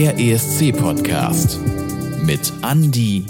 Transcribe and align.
Der 0.00 0.18
ESC-Podcast 0.18 1.60
mit 2.24 2.50
Andy 2.62 3.22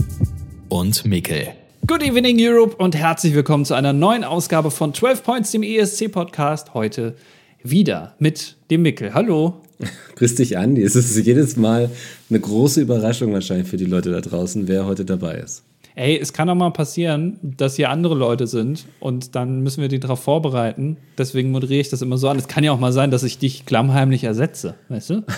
und 0.69 1.05
Mikkel. 1.05 1.49
Good 1.85 2.05
evening 2.05 2.37
Europe 2.39 2.77
und 2.77 2.95
herzlich 2.95 3.35
willkommen 3.35 3.65
zu 3.65 3.75
einer 3.75 3.93
neuen 3.93 4.23
Ausgabe 4.23 4.71
von 4.71 4.95
12 4.95 5.25
Points, 5.25 5.51
dem 5.51 5.65
ESC-Podcast. 5.65 6.73
Heute 6.73 7.17
wieder 7.65 8.15
mit 8.21 8.55
dem 8.71 8.83
Mikkel. 8.83 9.15
Hallo. 9.15 9.63
Grüß 10.15 10.37
dich, 10.37 10.59
Andi. 10.59 10.85
Es 10.85 10.95
ist 10.95 11.17
jedes 11.27 11.57
Mal 11.57 11.91
eine 12.29 12.39
große 12.39 12.83
Überraschung 12.83 13.33
wahrscheinlich 13.33 13.67
für 13.67 13.77
die 13.77 13.87
Leute 13.87 14.13
da 14.13 14.21
draußen, 14.21 14.69
wer 14.69 14.87
heute 14.87 15.05
dabei 15.05 15.39
ist. 15.39 15.65
Ey, 15.97 16.21
es 16.21 16.33
kann 16.33 16.49
auch 16.51 16.55
mal 16.55 16.71
passieren, 16.71 17.41
dass 17.43 17.75
hier 17.75 17.91
andere 17.91 18.15
Leute 18.15 18.47
sind 18.47 18.87
und 19.01 19.35
dann 19.35 19.63
müssen 19.63 19.81
wir 19.81 19.89
die 19.89 19.99
darauf 19.99 20.21
vorbereiten. 20.21 20.99
Deswegen 21.19 21.51
moderiere 21.51 21.81
ich 21.81 21.89
das 21.89 22.01
immer 22.01 22.17
so 22.17 22.29
an. 22.29 22.39
Es 22.39 22.47
kann 22.47 22.63
ja 22.63 22.71
auch 22.71 22.79
mal 22.79 22.93
sein, 22.93 23.11
dass 23.11 23.25
ich 23.25 23.39
dich 23.39 23.67
klammheimlich 23.67 24.23
ersetze, 24.23 24.77
weißt 24.89 25.11
du? 25.11 25.25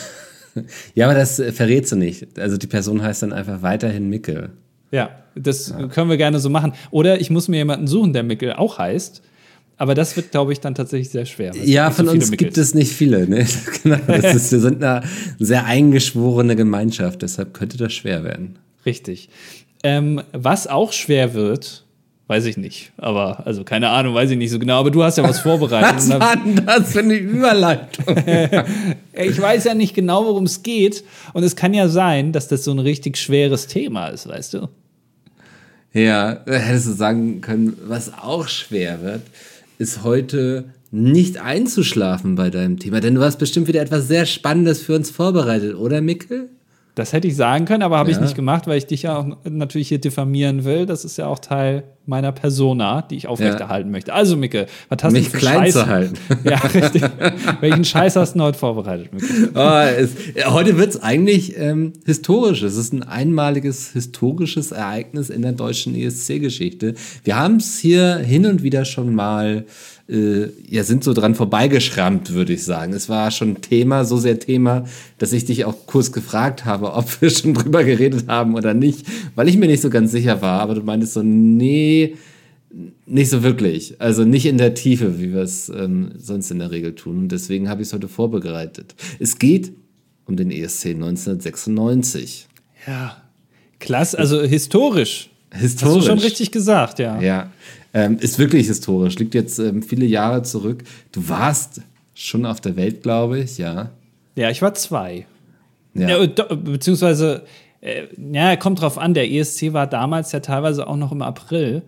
ja, 0.95 1.07
aber 1.07 1.15
das 1.15 1.39
äh, 1.39 1.53
verrätst 1.53 1.93
du 1.93 1.97
nicht. 1.97 2.39
Also 2.39 2.57
die 2.57 2.67
Person 2.67 3.03
heißt 3.03 3.23
dann 3.23 3.33
einfach 3.33 3.63
weiterhin 3.63 4.09
Mickel. 4.09 4.51
Ja, 4.91 5.11
das 5.35 5.71
ja. 5.71 5.87
können 5.89 6.11
wir 6.11 6.17
gerne 6.17 6.39
so 6.39 6.51
machen. 6.51 6.73
Oder 6.91 7.21
ich 7.21 7.31
muss 7.31 7.49
mir 7.49 7.57
jemanden 7.57 7.87
suchen, 7.87 8.13
der 8.13 8.23
Mickel 8.23 8.53
auch 8.53 8.79
heißt. 8.79 9.23
Aber 9.79 9.95
das 9.95 10.15
wird, 10.17 10.31
glaube 10.31 10.53
ich, 10.53 10.61
dann 10.61 10.75
tatsächlich 10.75 11.11
sehr 11.11 11.25
schwer. 11.25 11.53
Ja, 11.57 11.91
von 11.91 12.07
so 12.07 12.13
uns 12.13 12.31
Mickels. 12.31 12.39
gibt 12.39 12.59
es 12.59 12.75
nicht 12.75 12.93
viele. 12.93 13.27
Ne? 13.27 13.47
genau, 13.83 13.97
ist, 14.13 14.53
wir 14.53 14.61
sind 14.61 14.85
eine 14.85 15.05
sehr 15.39 15.65
eingeschworene 15.65 16.55
Gemeinschaft, 16.55 17.23
deshalb 17.23 17.55
könnte 17.55 17.79
das 17.79 17.93
schwer 17.93 18.23
werden. 18.23 18.59
Richtig. 18.87 19.29
Ähm, 19.83 20.23
was 20.33 20.69
auch 20.69 20.93
schwer 20.93 21.35
wird, 21.35 21.85
weiß 22.27 22.47
ich 22.47 22.57
nicht. 22.57 22.93
Aber, 22.97 23.47
also 23.47 23.65
keine 23.65 23.91
Ahnung, 23.91 24.15
weiß 24.15 24.31
ich 24.31 24.39
nicht 24.39 24.51
so 24.51 24.59
genau. 24.59 24.81
Aber 24.81 24.91
du 24.91 25.03
hast 25.03 25.19
ja 25.19 25.25
was 25.25 25.39
vorbereitet. 25.41 25.97
was 25.97 26.11
war 26.11 26.37
denn 26.37 26.65
das 26.65 26.93
für 26.93 27.01
eine 27.01 27.15
Überleitung? 27.15 28.17
ich 29.13 29.41
weiß 29.41 29.65
ja 29.65 29.75
nicht 29.75 29.95
genau, 29.95 30.25
worum 30.25 30.45
es 30.45 30.63
geht. 30.63 31.05
Und 31.33 31.43
es 31.43 31.57
kann 31.57 31.75
ja 31.75 31.89
sein, 31.89 32.33
dass 32.33 32.49
das 32.49 32.65
so 32.65 32.71
ein 32.71 32.79
richtig 32.79 33.19
schweres 33.19 33.67
Thema 33.67 34.09
ist, 34.09 34.29
weißt 34.29 34.55
du? 34.55 34.69
Ja, 35.93 36.41
hättest 36.47 36.87
du 36.87 36.93
sagen 36.93 37.43
können, 37.43 37.77
was 37.85 38.13
auch 38.15 38.49
schwer 38.49 39.03
wird, 39.03 39.23
ist 39.79 40.03
heute 40.03 40.65
nicht 40.91 41.39
einzuschlafen 41.39 42.35
bei 42.35 42.51
deinem 42.51 42.79
Thema. 42.79 43.01
Denn 43.01 43.15
du 43.15 43.23
hast 43.23 43.39
bestimmt 43.39 43.67
wieder 43.69 43.83
etwas 43.83 44.09
sehr 44.09 44.27
Spannendes 44.27 44.83
für 44.83 44.95
uns 44.95 45.11
vorbereitet, 45.11 45.75
oder 45.75 46.01
Mikkel? 46.01 46.49
Das 46.95 47.15
hätte 47.15 47.29
ich 47.29 47.37
sagen 47.37 47.65
können, 47.65 47.83
aber 47.83 47.97
habe 47.97 48.11
ja. 48.11 48.17
ich 48.17 48.23
nicht 48.23 48.35
gemacht, 48.35 48.67
weil 48.67 48.77
ich 48.77 48.87
dich 48.87 49.03
ja 49.03 49.17
auch 49.17 49.27
natürlich 49.49 49.89
hier 49.89 49.99
diffamieren 49.99 50.65
will. 50.65 50.85
Das 50.85 51.07
ist 51.07 51.17
ja 51.17 51.27
auch 51.27 51.39
Teil 51.39 51.85
meiner 52.07 52.33
Persona, 52.33 53.03
die 53.03 53.17
ich 53.17 53.29
aufrechterhalten 53.29 53.89
ja. 53.89 53.93
möchte. 53.93 54.13
Also, 54.13 54.37
Micke, 54.37 54.67
was 54.89 55.03
hast 55.03 55.13
Mich 55.13 55.27
du 55.27 55.31
für 55.33 55.39
klein 55.39 55.65
Scheiß? 55.65 55.73
zu 55.75 55.87
halten. 55.87 56.15
Ja, 56.45 56.57
richtig. 56.57 57.03
Welchen 57.61 57.85
Scheiß 57.85 58.17
hast 58.17 58.35
du 58.35 58.41
heute 58.41 58.59
vorbereitet, 58.59 59.13
Micke? 59.13 59.51
Oh, 59.55 59.61
es, 59.61 60.11
heute 60.47 60.77
wird 60.77 60.91
es 60.91 61.03
eigentlich 61.03 61.57
ähm, 61.57 61.93
historisch. 62.05 62.63
Es 62.63 62.77
ist 62.77 62.93
ein 62.93 63.03
einmaliges 63.03 63.93
historisches 63.93 64.73
Ereignis 64.73 65.31
in 65.31 65.43
der 65.43 65.53
deutschen 65.53 65.95
ESC-Geschichte. 65.95 66.95
Wir 67.23 67.37
haben 67.37 67.57
es 67.57 67.79
hier 67.79 68.17
hin 68.17 68.47
und 68.47 68.63
wieder 68.63 68.85
schon 68.85 69.15
mal 69.15 69.65
äh, 70.09 70.49
ja, 70.69 70.85
sind 70.85 71.05
so 71.05 71.13
dran 71.15 71.35
vorbeigeschrammt, 71.35 72.33
würde 72.33 72.53
ich 72.53 72.65
sagen. 72.65 72.93
Es 72.93 73.09
war 73.09 73.31
schon 73.31 73.61
Thema, 73.61 74.05
so 74.05 74.19
sehr 74.19 74.39
Thema, 74.39 74.85
dass 75.19 75.33
ich 75.33 75.45
dich 75.45 75.65
auch 75.65 75.87
kurz 75.87 76.13
gefragt 76.13 76.65
habe, 76.65 76.93
ob 76.93 77.23
wir 77.23 77.31
schon 77.31 77.55
drüber 77.55 77.85
geredet 77.85 78.27
haben 78.29 78.55
oder 78.55 78.75
nicht, 78.75 79.07
weil 79.35 79.49
ich 79.49 79.57
mir 79.57 79.67
nicht 79.67 79.81
so 79.81 79.91
ganz 79.91 80.11
sicher 80.13 80.43
war. 80.43 80.61
Aber 80.61 80.75
du 80.75 80.83
meintest 80.83 81.15
so, 81.15 81.23
nee, 81.23 81.92
nicht 83.07 83.31
so 83.31 83.43
wirklich. 83.43 84.01
Also 84.01 84.25
nicht 84.25 84.47
in 84.47 84.59
der 84.59 84.75
Tiefe, 84.75 85.21
wie 85.21 85.33
wir 85.33 85.43
es 85.43 85.69
ähm, 85.69 86.13
sonst 86.17 86.51
in 86.51 86.59
der 86.59 86.71
Regel 86.71 86.95
tun. 86.95 87.19
Und 87.19 87.33
deswegen 87.33 87.69
habe 87.69 87.83
ich 87.83 87.89
es 87.89 87.95
heute 87.95 88.09
vorbereitet. 88.09 88.95
Es 89.19 89.39
geht 89.39 89.73
um 90.27 90.37
den 90.37 90.51
ESC 90.51 90.87
1996. 90.87 92.49
Ja, 92.87 93.23
klasse, 93.79 94.19
also 94.19 94.43
historisch. 94.43 95.31
Historisch. 95.53 95.97
Hast 95.97 96.07
du 96.07 96.11
schon 96.11 96.19
richtig 96.19 96.51
gesagt, 96.51 96.99
ja. 96.99 97.21
Ja, 97.21 97.53
ähm, 97.93 98.17
ist 98.19 98.39
wirklich 98.39 98.69
historisch, 98.69 99.19
liegt 99.19 99.35
jetzt 99.35 99.59
ähm, 99.59 99.83
viele 99.83 100.07
Jahre 100.07 100.43
zurück. 100.43 100.83
Du 101.13 101.29
warst 101.29 101.83
schon 102.15 102.47
auf 102.47 102.61
der 102.61 102.77
Welt, 102.77 103.03
glaube 103.03 103.41
ich, 103.41 103.59
ja. 103.59 103.91
Ja, 104.35 104.51
ich 104.51 104.63
war 104.63 104.73
zwei. 104.75 105.27
Ja. 105.95 106.09
ja 106.09 106.27
beziehungsweise, 106.55 107.45
äh, 107.83 108.07
ja, 108.33 108.57
kommt 108.57 108.81
drauf 108.81 108.97
an, 108.97 109.13
der 109.13 109.31
ESC 109.31 109.73
war 109.73 109.87
damals 109.87 110.33
ja 110.33 110.41
teilweise 110.41 110.87
auch 110.87 110.97
noch 110.97 111.13
im 111.13 111.21
April. 111.21 111.83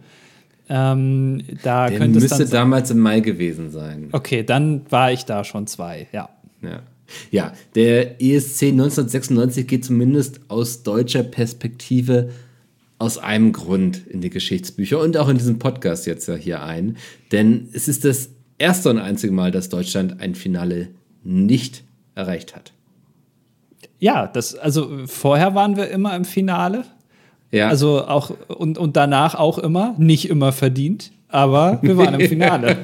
Ähm, 0.68 1.42
da 1.62 1.88
der 1.88 1.98
könnte 1.98 2.20
müsste 2.20 2.42
es 2.42 2.50
dann 2.50 2.62
damals 2.62 2.90
im 2.90 2.98
Mai 2.98 3.20
gewesen 3.20 3.70
sein. 3.70 4.08
Okay, 4.12 4.42
dann 4.42 4.82
war 4.90 5.12
ich 5.12 5.24
da 5.24 5.44
schon 5.44 5.66
zwei, 5.66 6.08
ja. 6.12 6.28
Ja. 6.62 6.82
Ja, 7.30 7.52
der 7.74 8.20
ESC 8.22 8.64
1996 8.64 9.66
geht 9.66 9.84
zumindest 9.84 10.40
aus 10.48 10.82
deutscher 10.82 11.22
Perspektive 11.22 12.30
aus 12.98 13.18
einem 13.18 13.52
Grund 13.52 14.06
in 14.06 14.20
die 14.20 14.30
Geschichtsbücher 14.30 14.98
und 15.00 15.16
auch 15.18 15.28
in 15.28 15.36
diesem 15.36 15.58
Podcast 15.58 16.06
jetzt 16.06 16.26
ja 16.26 16.34
hier 16.34 16.62
ein. 16.62 16.96
Denn 17.30 17.68
es 17.72 17.86
ist 17.86 18.04
das 18.04 18.30
erste 18.56 18.88
und 18.88 18.98
einzige 18.98 19.32
Mal, 19.32 19.50
dass 19.50 19.68
Deutschland 19.68 20.20
ein 20.20 20.34
Finale 20.34 20.88
nicht 21.22 21.84
erreicht 22.14 22.56
hat. 22.56 22.72
Ja, 23.98 24.26
das, 24.26 24.54
also 24.54 25.06
vorher 25.06 25.54
waren 25.54 25.76
wir 25.76 25.90
immer 25.90 26.14
im 26.16 26.24
Finale. 26.24 26.84
Ja. 27.50 27.68
Also 27.68 28.04
auch 28.06 28.30
und, 28.48 28.78
und 28.78 28.96
danach 28.96 29.34
auch 29.34 29.58
immer, 29.58 29.94
nicht 29.98 30.28
immer 30.28 30.52
verdient 30.52 31.12
aber 31.34 31.80
wir 31.82 31.96
waren 31.96 32.14
im 32.14 32.20
Finale. 32.28 32.76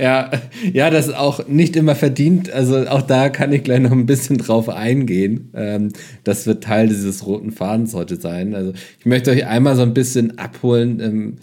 ja, 0.00 0.28
ja, 0.72 0.90
das 0.90 1.06
ist 1.06 1.14
auch 1.14 1.46
nicht 1.46 1.76
immer 1.76 1.94
verdient. 1.94 2.50
Also 2.50 2.88
auch 2.88 3.02
da 3.02 3.28
kann 3.28 3.52
ich 3.52 3.62
gleich 3.62 3.78
noch 3.78 3.92
ein 3.92 4.06
bisschen 4.06 4.38
drauf 4.38 4.68
eingehen. 4.68 5.50
Ähm, 5.54 5.92
das 6.24 6.48
wird 6.48 6.64
Teil 6.64 6.88
dieses 6.88 7.24
roten 7.24 7.52
Fadens 7.52 7.94
heute 7.94 8.16
sein. 8.16 8.56
Also 8.56 8.72
ich 8.98 9.06
möchte 9.06 9.30
euch 9.30 9.46
einmal 9.46 9.76
so 9.76 9.82
ein 9.82 9.94
bisschen 9.94 10.36
abholen, 10.38 10.98
ähm, 10.98 11.36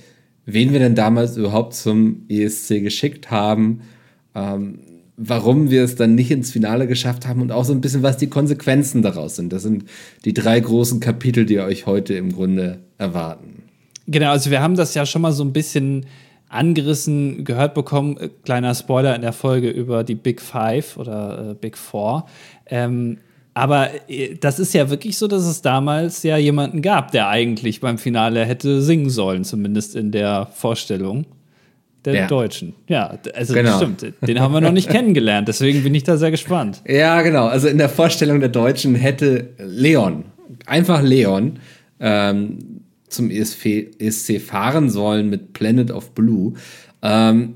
wen 0.45 0.73
wir 0.73 0.79
denn 0.79 0.95
damals 0.95 1.37
überhaupt 1.37 1.75
zum 1.75 2.25
ESC 2.27 2.81
geschickt 2.81 3.31
haben. 3.31 3.83
Ähm, 4.35 4.79
warum 5.17 5.69
wir 5.69 5.83
es 5.83 5.95
dann 5.95 6.15
nicht 6.15 6.31
ins 6.31 6.51
Finale 6.51 6.87
geschafft 6.87 7.27
haben 7.27 7.41
und 7.41 7.51
auch 7.51 7.65
so 7.65 7.73
ein 7.73 7.81
bisschen, 7.81 8.03
was 8.03 8.17
die 8.17 8.27
Konsequenzen 8.27 9.01
daraus 9.01 9.35
sind. 9.35 9.53
Das 9.53 9.61
sind 9.61 9.85
die 10.25 10.33
drei 10.33 10.59
großen 10.59 10.99
Kapitel, 10.99 11.45
die 11.45 11.59
euch 11.59 11.85
heute 11.85 12.15
im 12.15 12.31
Grunde 12.31 12.79
erwarten. 12.97 13.63
Genau, 14.07 14.31
also 14.31 14.49
wir 14.51 14.61
haben 14.61 14.75
das 14.75 14.95
ja 14.95 15.05
schon 15.05 15.21
mal 15.21 15.31
so 15.31 15.43
ein 15.43 15.53
bisschen 15.53 16.05
angerissen 16.49 17.45
gehört 17.45 17.73
bekommen. 17.73 18.17
Äh, 18.17 18.29
kleiner 18.43 18.75
Spoiler 18.75 19.15
in 19.15 19.21
der 19.21 19.33
Folge 19.33 19.69
über 19.69 20.03
die 20.03 20.15
Big 20.15 20.41
Five 20.41 20.97
oder 20.97 21.51
äh, 21.51 21.53
Big 21.55 21.77
Four. 21.77 22.25
Ähm, 22.67 23.17
aber 23.53 23.89
äh, 24.09 24.35
das 24.35 24.59
ist 24.59 24.73
ja 24.73 24.89
wirklich 24.89 25.17
so, 25.17 25.27
dass 25.27 25.43
es 25.43 25.61
damals 25.61 26.23
ja 26.23 26.37
jemanden 26.37 26.81
gab, 26.81 27.11
der 27.11 27.27
eigentlich 27.29 27.81
beim 27.81 27.97
Finale 27.97 28.45
hätte 28.45 28.81
singen 28.81 29.09
sollen, 29.09 29.43
zumindest 29.43 29.95
in 29.95 30.11
der 30.11 30.47
Vorstellung 30.47 31.25
der 32.05 32.13
ja. 32.13 32.27
Deutschen. 32.27 32.73
Ja, 32.87 33.17
also 33.33 33.53
genau. 33.53 33.77
stimmt. 33.77 34.13
Den 34.21 34.39
haben 34.39 34.53
wir 34.53 34.61
noch 34.61 34.71
nicht 34.71 34.89
kennengelernt, 34.91 35.47
deswegen 35.47 35.83
bin 35.83 35.95
ich 35.95 36.03
da 36.03 36.17
sehr 36.17 36.31
gespannt. 36.31 36.81
Ja, 36.87 37.21
genau. 37.21 37.47
Also 37.47 37.67
in 37.67 37.77
der 37.77 37.89
Vorstellung 37.89 38.39
der 38.39 38.49
Deutschen 38.49 38.95
hätte 38.95 39.49
Leon, 39.57 40.25
einfach 40.65 41.01
Leon, 41.01 41.59
ähm, 41.99 42.81
zum 43.07 43.29
ESC, 43.29 43.91
ESC 43.99 44.41
fahren 44.41 44.89
sollen 44.89 45.29
mit 45.29 45.53
Planet 45.53 45.91
of 45.91 46.11
Blue. 46.11 46.53
Ähm, 47.01 47.55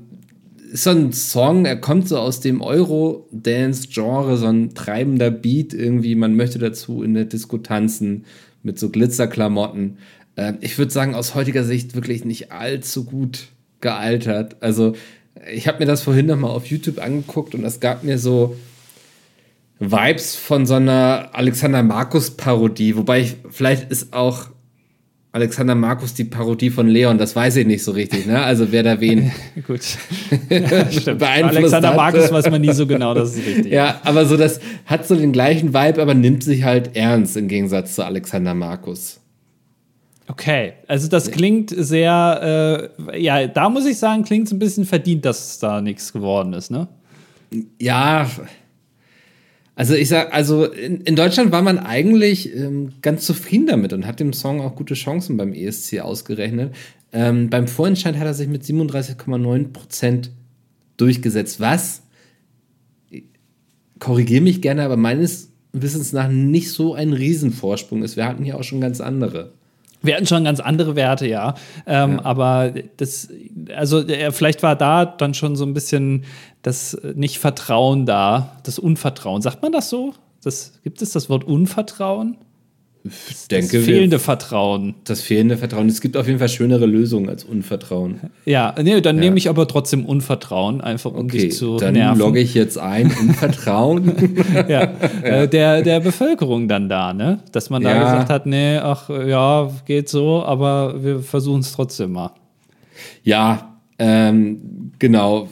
ist 0.72 0.84
so 0.84 0.90
ein 0.90 1.12
Song, 1.12 1.64
er 1.64 1.76
kommt 1.76 2.08
so 2.08 2.18
aus 2.18 2.40
dem 2.40 2.60
Euro-Dance-Genre, 2.60 4.36
so 4.36 4.46
ein 4.46 4.74
treibender 4.74 5.30
Beat 5.30 5.72
irgendwie. 5.72 6.14
Man 6.14 6.36
möchte 6.36 6.58
dazu 6.58 7.02
in 7.02 7.14
der 7.14 7.24
Disco 7.24 7.58
tanzen 7.58 8.24
mit 8.62 8.78
so 8.78 8.90
Glitzerklamotten. 8.90 9.98
Äh, 10.36 10.54
ich 10.60 10.76
würde 10.78 10.92
sagen, 10.92 11.14
aus 11.14 11.34
heutiger 11.34 11.64
Sicht 11.64 11.94
wirklich 11.94 12.24
nicht 12.24 12.52
allzu 12.52 13.04
gut 13.04 13.48
gealtert. 13.80 14.56
Also, 14.60 14.94
ich 15.52 15.68
habe 15.68 15.78
mir 15.80 15.86
das 15.86 16.02
vorhin 16.02 16.26
nochmal 16.26 16.50
auf 16.50 16.66
YouTube 16.66 17.00
angeguckt 17.00 17.54
und 17.54 17.64
es 17.64 17.80
gab 17.80 18.04
mir 18.04 18.18
so 18.18 18.56
Vibes 19.78 20.34
von 20.34 20.66
so 20.66 20.74
einer 20.74 21.30
Alexander 21.32 21.82
Markus-Parodie, 21.82 22.96
wobei 22.96 23.20
ich, 23.20 23.36
vielleicht 23.50 23.90
ist 23.90 24.12
auch 24.12 24.48
Alexander 25.30 25.74
Markus 25.74 26.14
die 26.14 26.24
Parodie 26.24 26.70
von 26.70 26.88
Leon, 26.88 27.18
das 27.18 27.36
weiß 27.36 27.56
ich 27.56 27.66
nicht 27.66 27.84
so 27.84 27.92
richtig, 27.92 28.26
ne? 28.26 28.42
Also 28.42 28.72
wer 28.72 28.82
da 28.82 28.98
wen 29.00 29.30
Gut. 29.66 29.82
Ja, 30.50 30.90
stimmt. 30.90 31.22
Alexander 31.22 31.90
hat. 31.90 31.96
Markus 31.96 32.32
weiß 32.32 32.50
man 32.50 32.60
nie 32.60 32.72
so 32.72 32.86
genau, 32.86 33.14
das 33.14 33.36
ist 33.36 33.46
richtig. 33.46 33.72
ja, 33.72 34.00
aber 34.04 34.24
so 34.24 34.36
das 34.36 34.58
hat 34.86 35.06
so 35.06 35.14
den 35.14 35.32
gleichen 35.32 35.74
Vibe, 35.74 36.00
aber 36.00 36.14
nimmt 36.14 36.42
sich 36.42 36.64
halt 36.64 36.96
ernst 36.96 37.36
im 37.36 37.46
Gegensatz 37.46 37.94
zu 37.94 38.04
Alexander 38.04 38.54
Markus. 38.54 39.20
Okay, 40.30 40.74
also 40.86 41.08
das 41.08 41.30
klingt 41.30 41.70
sehr, 41.74 42.90
äh, 43.10 43.20
ja, 43.20 43.46
da 43.46 43.70
muss 43.70 43.86
ich 43.86 43.98
sagen, 43.98 44.24
klingt 44.24 44.46
es 44.46 44.52
ein 44.52 44.58
bisschen 44.58 44.84
verdient, 44.84 45.24
dass 45.24 45.58
da 45.58 45.80
nichts 45.80 46.12
geworden 46.12 46.52
ist, 46.52 46.70
ne? 46.70 46.88
Ja, 47.80 48.28
also 49.74 49.94
ich 49.94 50.08
sag, 50.08 50.34
also 50.34 50.64
in, 50.64 51.02
in 51.02 51.16
Deutschland 51.16 51.50
war 51.50 51.62
man 51.62 51.78
eigentlich 51.78 52.54
ähm, 52.54 52.94
ganz 53.00 53.24
zufrieden 53.24 53.68
damit 53.68 53.92
und 53.92 54.06
hat 54.06 54.20
dem 54.20 54.32
Song 54.32 54.60
auch 54.60 54.74
gute 54.74 54.94
Chancen 54.94 55.36
beim 55.36 55.54
ESC 55.54 56.00
ausgerechnet. 56.00 56.74
Ähm, 57.12 57.48
beim 57.48 57.68
Vorentscheid 57.68 58.18
hat 58.18 58.26
er 58.26 58.34
sich 58.34 58.48
mit 58.48 58.64
37,9% 58.64 60.30
durchgesetzt. 60.96 61.60
Was? 61.60 62.02
Korrigiere 63.98 64.42
mich 64.42 64.60
gerne, 64.60 64.82
aber 64.82 64.96
meines 64.96 65.52
Wissens 65.72 66.12
nach 66.12 66.28
nicht 66.28 66.70
so 66.70 66.94
ein 66.94 67.12
Riesenvorsprung 67.12 68.02
ist. 68.02 68.16
Wir 68.16 68.26
hatten 68.26 68.44
hier 68.44 68.58
auch 68.58 68.64
schon 68.64 68.80
ganz 68.80 69.00
andere. 69.00 69.52
Wir 70.02 70.14
hatten 70.14 70.26
schon 70.26 70.44
ganz 70.44 70.60
andere 70.60 70.96
Werte, 70.96 71.26
ja. 71.26 71.54
Ähm, 71.86 72.16
ja. 72.16 72.24
Aber 72.24 72.72
das, 72.96 73.28
also 73.74 74.04
vielleicht 74.30 74.62
war 74.62 74.76
da 74.76 75.04
dann 75.04 75.34
schon 75.34 75.56
so 75.56 75.64
ein 75.64 75.74
bisschen 75.74 76.24
das 76.62 76.96
Nicht-Vertrauen 77.14 78.06
da, 78.06 78.56
das 78.62 78.78
Unvertrauen. 78.78 79.42
Sagt 79.42 79.62
man 79.62 79.72
das 79.72 79.90
so? 79.90 80.14
Das, 80.42 80.80
gibt 80.84 81.02
es 81.02 81.12
das 81.12 81.28
Wort 81.28 81.44
Unvertrauen? 81.44 82.38
Denke, 83.50 83.78
das 83.78 83.86
fehlende 83.86 84.18
Vertrauen. 84.18 84.94
Das 85.04 85.20
fehlende 85.20 85.56
Vertrauen. 85.56 85.88
Es 85.88 86.00
gibt 86.00 86.16
auf 86.16 86.26
jeden 86.26 86.38
Fall 86.38 86.48
schönere 86.48 86.86
Lösungen 86.86 87.28
als 87.28 87.44
Unvertrauen. 87.44 88.20
Ja, 88.44 88.74
nee, 88.82 89.00
dann 89.00 89.16
ja. 89.16 89.22
nehme 89.22 89.38
ich 89.38 89.48
aber 89.48 89.66
trotzdem 89.68 90.04
Unvertrauen, 90.04 90.80
einfach 90.80 91.12
um 91.12 91.26
okay, 91.26 91.38
dich 91.38 91.56
zu 91.56 91.76
dann 91.76 91.94
nerven. 91.94 92.18
logge 92.18 92.40
ich 92.40 92.54
jetzt 92.54 92.78
ein, 92.78 93.12
Unvertrauen. 93.20 94.12
ja, 94.54 94.68
ja. 94.68 94.92
Äh, 95.22 95.48
der, 95.48 95.82
der 95.82 96.00
Bevölkerung 96.00 96.68
dann 96.68 96.88
da, 96.88 97.12
ne? 97.12 97.40
Dass 97.52 97.70
man 97.70 97.82
da 97.82 97.94
ja. 97.94 98.04
gesagt 98.04 98.30
hat, 98.30 98.46
nee, 98.46 98.78
ach 98.78 99.08
ja, 99.08 99.70
geht 99.86 100.08
so, 100.08 100.42
aber 100.44 101.02
wir 101.02 101.20
versuchen 101.20 101.60
es 101.60 101.72
trotzdem 101.72 102.12
mal. 102.12 102.32
Ja, 103.22 103.78
ähm, 103.98 104.92
genau 104.98 105.48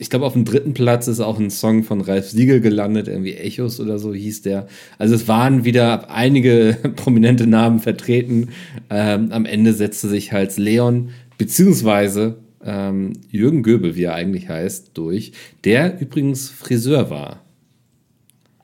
ich 0.00 0.08
glaube, 0.08 0.24
auf 0.24 0.32
dem 0.32 0.46
dritten 0.46 0.72
Platz 0.72 1.08
ist 1.08 1.20
auch 1.20 1.38
ein 1.38 1.50
Song 1.50 1.84
von 1.84 2.00
Ralf 2.00 2.30
Siegel 2.30 2.62
gelandet, 2.62 3.06
irgendwie 3.06 3.34
Echos 3.34 3.78
oder 3.80 3.98
so 3.98 4.14
hieß 4.14 4.40
der. 4.40 4.66
Also 4.98 5.14
es 5.14 5.28
waren 5.28 5.66
wieder 5.66 6.10
einige 6.10 6.78
prominente 6.96 7.46
Namen 7.46 7.80
vertreten. 7.80 8.48
Ähm, 8.88 9.30
am 9.30 9.44
Ende 9.44 9.74
setzte 9.74 10.08
sich 10.08 10.32
halt 10.32 10.56
Leon 10.56 11.10
beziehungsweise 11.36 12.38
ähm, 12.64 13.12
Jürgen 13.30 13.62
Göbel, 13.62 13.94
wie 13.94 14.04
er 14.04 14.14
eigentlich 14.14 14.48
heißt, 14.48 14.92
durch, 14.94 15.32
der 15.64 16.00
übrigens 16.00 16.48
Friseur 16.48 17.10
war. 17.10 17.44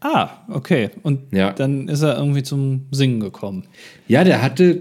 Ah, 0.00 0.30
okay. 0.48 0.88
Und 1.02 1.34
ja. 1.34 1.52
dann 1.52 1.88
ist 1.88 2.00
er 2.00 2.16
irgendwie 2.16 2.44
zum 2.44 2.86
Singen 2.92 3.20
gekommen. 3.20 3.64
Ja, 4.08 4.24
der 4.24 4.40
hatte, 4.40 4.80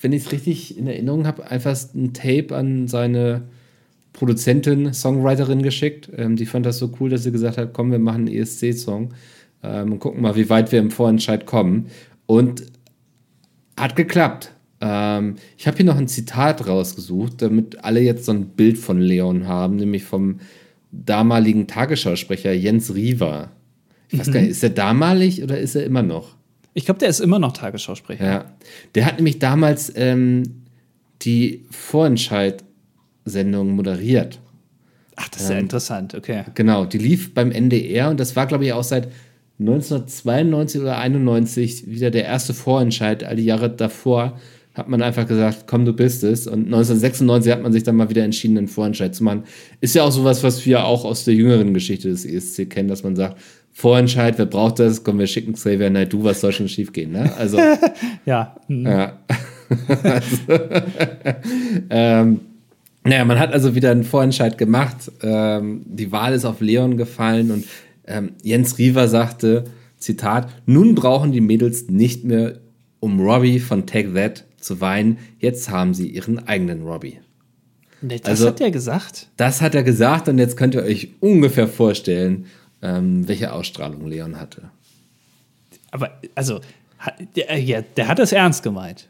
wenn 0.00 0.12
ich 0.12 0.24
es 0.24 0.32
richtig 0.32 0.78
in 0.78 0.86
Erinnerung 0.86 1.26
habe, 1.26 1.50
einfach 1.50 1.76
ein 1.94 2.14
Tape 2.14 2.56
an 2.56 2.88
seine 2.88 3.42
Produzentin, 4.16 4.94
Songwriterin 4.94 5.62
geschickt. 5.62 6.10
Ähm, 6.16 6.36
die 6.36 6.46
fand 6.46 6.64
das 6.64 6.78
so 6.78 6.90
cool, 6.98 7.10
dass 7.10 7.22
sie 7.22 7.32
gesagt 7.32 7.58
hat, 7.58 7.74
komm, 7.74 7.92
wir 7.92 7.98
machen 7.98 8.26
einen 8.26 8.34
ESC-Song 8.34 9.12
ähm, 9.62 9.92
und 9.92 9.98
gucken 9.98 10.22
mal, 10.22 10.34
wie 10.36 10.48
weit 10.48 10.72
wir 10.72 10.78
im 10.78 10.90
Vorentscheid 10.90 11.44
kommen. 11.44 11.88
Und 12.24 12.64
hat 13.76 13.94
geklappt. 13.94 14.52
Ähm, 14.80 15.36
ich 15.58 15.66
habe 15.66 15.76
hier 15.76 15.84
noch 15.84 15.98
ein 15.98 16.08
Zitat 16.08 16.66
rausgesucht, 16.66 17.42
damit 17.42 17.84
alle 17.84 18.00
jetzt 18.00 18.24
so 18.24 18.32
ein 18.32 18.46
Bild 18.48 18.78
von 18.78 18.98
Leon 18.98 19.46
haben, 19.46 19.76
nämlich 19.76 20.04
vom 20.04 20.40
damaligen 20.92 21.66
Tagesschausprecher 21.66 22.52
Jens 22.54 22.94
Riewer. 22.94 23.50
Ich 24.08 24.18
weiß 24.18 24.32
gar 24.32 24.40
nicht, 24.40 24.50
ist 24.50 24.62
er 24.62 24.70
damalig 24.70 25.42
oder 25.42 25.58
ist 25.58 25.74
er 25.74 25.84
immer 25.84 26.02
noch? 26.02 26.36
Ich 26.72 26.86
glaube, 26.86 27.00
der 27.00 27.10
ist 27.10 27.20
immer 27.20 27.38
noch 27.38 27.52
Tagesschausprecher. 27.52 28.24
Ja. 28.24 28.44
Der 28.94 29.04
hat 29.04 29.16
nämlich 29.16 29.38
damals 29.38 29.92
ähm, 29.94 30.42
die 31.20 31.64
Vorentscheid 31.70 32.64
Sendung 33.26 33.72
moderiert. 33.72 34.40
Ach, 35.16 35.28
das 35.28 35.42
ist 35.42 35.48
ja 35.50 35.56
ähm, 35.56 35.62
interessant, 35.62 36.14
okay. 36.14 36.44
Genau, 36.54 36.84
die 36.84 36.98
lief 36.98 37.34
beim 37.34 37.50
NDR 37.50 38.10
und 38.10 38.20
das 38.20 38.36
war, 38.36 38.46
glaube 38.46 38.64
ich, 38.64 38.72
auch 38.72 38.84
seit 38.84 39.08
1992 39.58 40.80
oder 40.80 40.98
91 40.98 41.90
wieder 41.90 42.10
der 42.10 42.24
erste 42.24 42.52
Vorentscheid. 42.52 43.24
All 43.24 43.36
die 43.36 43.44
Jahre 43.44 43.70
davor 43.70 44.38
hat 44.74 44.88
man 44.88 45.00
einfach 45.00 45.26
gesagt, 45.26 45.64
komm, 45.66 45.86
du 45.86 45.94
bist 45.94 46.22
es. 46.22 46.46
Und 46.46 46.66
1996 46.66 47.50
hat 47.50 47.62
man 47.62 47.72
sich 47.72 47.82
dann 47.82 47.96
mal 47.96 48.10
wieder 48.10 48.24
entschieden, 48.24 48.58
einen 48.58 48.68
Vorentscheid 48.68 49.14
zu 49.14 49.24
machen. 49.24 49.44
Ist 49.80 49.94
ja 49.94 50.02
auch 50.02 50.12
sowas, 50.12 50.42
was 50.42 50.66
wir 50.66 50.84
auch 50.84 51.06
aus 51.06 51.24
der 51.24 51.32
jüngeren 51.32 51.72
Geschichte 51.72 52.08
des 52.08 52.26
ESC 52.26 52.68
kennen, 52.68 52.88
dass 52.88 53.02
man 53.02 53.16
sagt, 53.16 53.38
Vorentscheid, 53.72 54.38
wer 54.38 54.46
braucht 54.46 54.78
das? 54.78 55.02
Komm, 55.02 55.18
wir 55.18 55.26
schicken 55.26 55.54
Xavier 55.54 55.90
du, 56.06 56.24
was 56.24 56.42
soll 56.42 56.52
schon 56.52 56.68
schief 56.68 56.92
gehen, 56.92 57.12
ne? 57.12 57.32
Also. 57.38 57.58
ja. 58.26 58.56
Mhm. 58.68 58.86
ja. 58.86 59.18
also, 60.02 60.36
ähm, 61.90 62.40
naja, 63.06 63.24
man 63.24 63.38
hat 63.38 63.52
also 63.52 63.74
wieder 63.74 63.90
einen 63.90 64.04
Vorentscheid 64.04 64.58
gemacht. 64.58 65.10
Ähm, 65.22 65.82
die 65.86 66.12
Wahl 66.12 66.34
ist 66.34 66.44
auf 66.44 66.60
Leon 66.60 66.96
gefallen 66.96 67.50
und 67.50 67.64
ähm, 68.06 68.32
Jens 68.42 68.78
Riewer 68.78 69.08
sagte, 69.08 69.64
Zitat, 69.98 70.48
nun 70.66 70.94
brauchen 70.94 71.32
die 71.32 71.40
Mädels 71.40 71.88
nicht 71.88 72.24
mehr 72.24 72.58
um 73.00 73.20
Robbie 73.20 73.60
von 73.60 73.86
Take 73.86 74.14
That 74.14 74.44
zu 74.58 74.80
weinen, 74.80 75.18
jetzt 75.38 75.70
haben 75.70 75.94
sie 75.94 76.08
ihren 76.08 76.46
eigenen 76.46 76.82
Robbie. 76.82 77.20
Nee, 78.02 78.18
das 78.18 78.30
also, 78.30 78.48
hat 78.48 78.60
er 78.60 78.70
gesagt? 78.70 79.28
Das 79.36 79.62
hat 79.62 79.74
er 79.74 79.82
gesagt 79.82 80.28
und 80.28 80.38
jetzt 80.38 80.56
könnt 80.56 80.74
ihr 80.74 80.82
euch 80.82 81.10
ungefähr 81.20 81.68
vorstellen, 81.68 82.46
ähm, 82.82 83.26
welche 83.26 83.52
Ausstrahlung 83.52 84.06
Leon 84.06 84.38
hatte. 84.38 84.70
Aber, 85.90 86.20
also, 86.34 86.60
der, 87.36 87.58
ja, 87.58 87.82
der 87.96 88.08
hat 88.08 88.18
das 88.18 88.32
ernst 88.32 88.62
gemeint. 88.62 89.08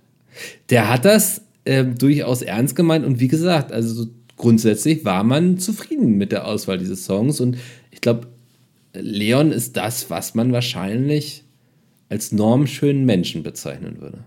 Der 0.71 0.89
hat 0.91 1.05
das 1.05 1.43
äh, 1.67 1.85
durchaus 1.85 2.43
ernst 2.43 2.77
gemeint 2.77 3.05
und 3.05 3.21
wie 3.21 3.29
gesagt, 3.29 3.73
also 3.73 3.93
so 3.95 4.07
grundsätzlich 4.37 5.05
war 5.05 5.25
man 5.25 5.59
zufrieden 5.59 6.17
mit 6.17 6.33
der 6.33 6.47
Auswahl 6.47 6.79
dieses 6.79 7.05
Songs 7.05 7.41
und 7.41 7.57
ich 7.91 8.01
glaube, 8.01 8.29
Leon 8.95 9.53
ist 9.53 9.77
das, 9.77 10.11
was 10.11 10.35
man 10.35 10.53
wahrscheinlich 10.53 11.43
als 12.09 12.33
normschönen 12.33 13.05
Menschen 13.05 13.43
bezeichnen 13.43 14.01
würde. 14.01 14.19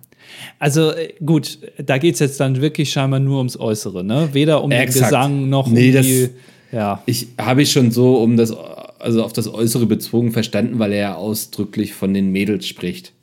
Also 0.59 0.91
äh, 0.91 1.13
gut, 1.25 1.59
da 1.77 1.97
geht 1.97 2.15
es 2.15 2.19
jetzt 2.19 2.39
dann 2.39 2.62
wirklich 2.62 2.91
scheinbar 2.91 3.19
nur 3.19 3.38
ums 3.38 3.57
Äußere, 3.57 4.03
ne? 4.03 4.30
Weder 4.33 4.63
um 4.63 4.71
Exakt. 4.71 4.95
den 4.95 5.03
Gesang 5.03 5.50
noch 5.50 5.68
nee, 5.68 5.95
um 5.95 6.03
die. 6.03 6.30
ja. 6.71 7.01
Ich 7.06 7.27
habe 7.39 7.63
ich 7.63 7.71
schon 7.71 7.91
so 7.91 8.18
um 8.18 8.38
das, 8.38 8.53
also 9.00 9.24
auf 9.24 9.33
das 9.33 9.51
Äußere 9.51 9.86
bezogen 9.86 10.31
verstanden, 10.31 10.77
weil 10.77 10.91
er 10.91 11.00
ja 11.00 11.15
ausdrücklich 11.15 11.94
von 11.94 12.13
den 12.13 12.31
Mädels 12.31 12.68
spricht. 12.68 13.13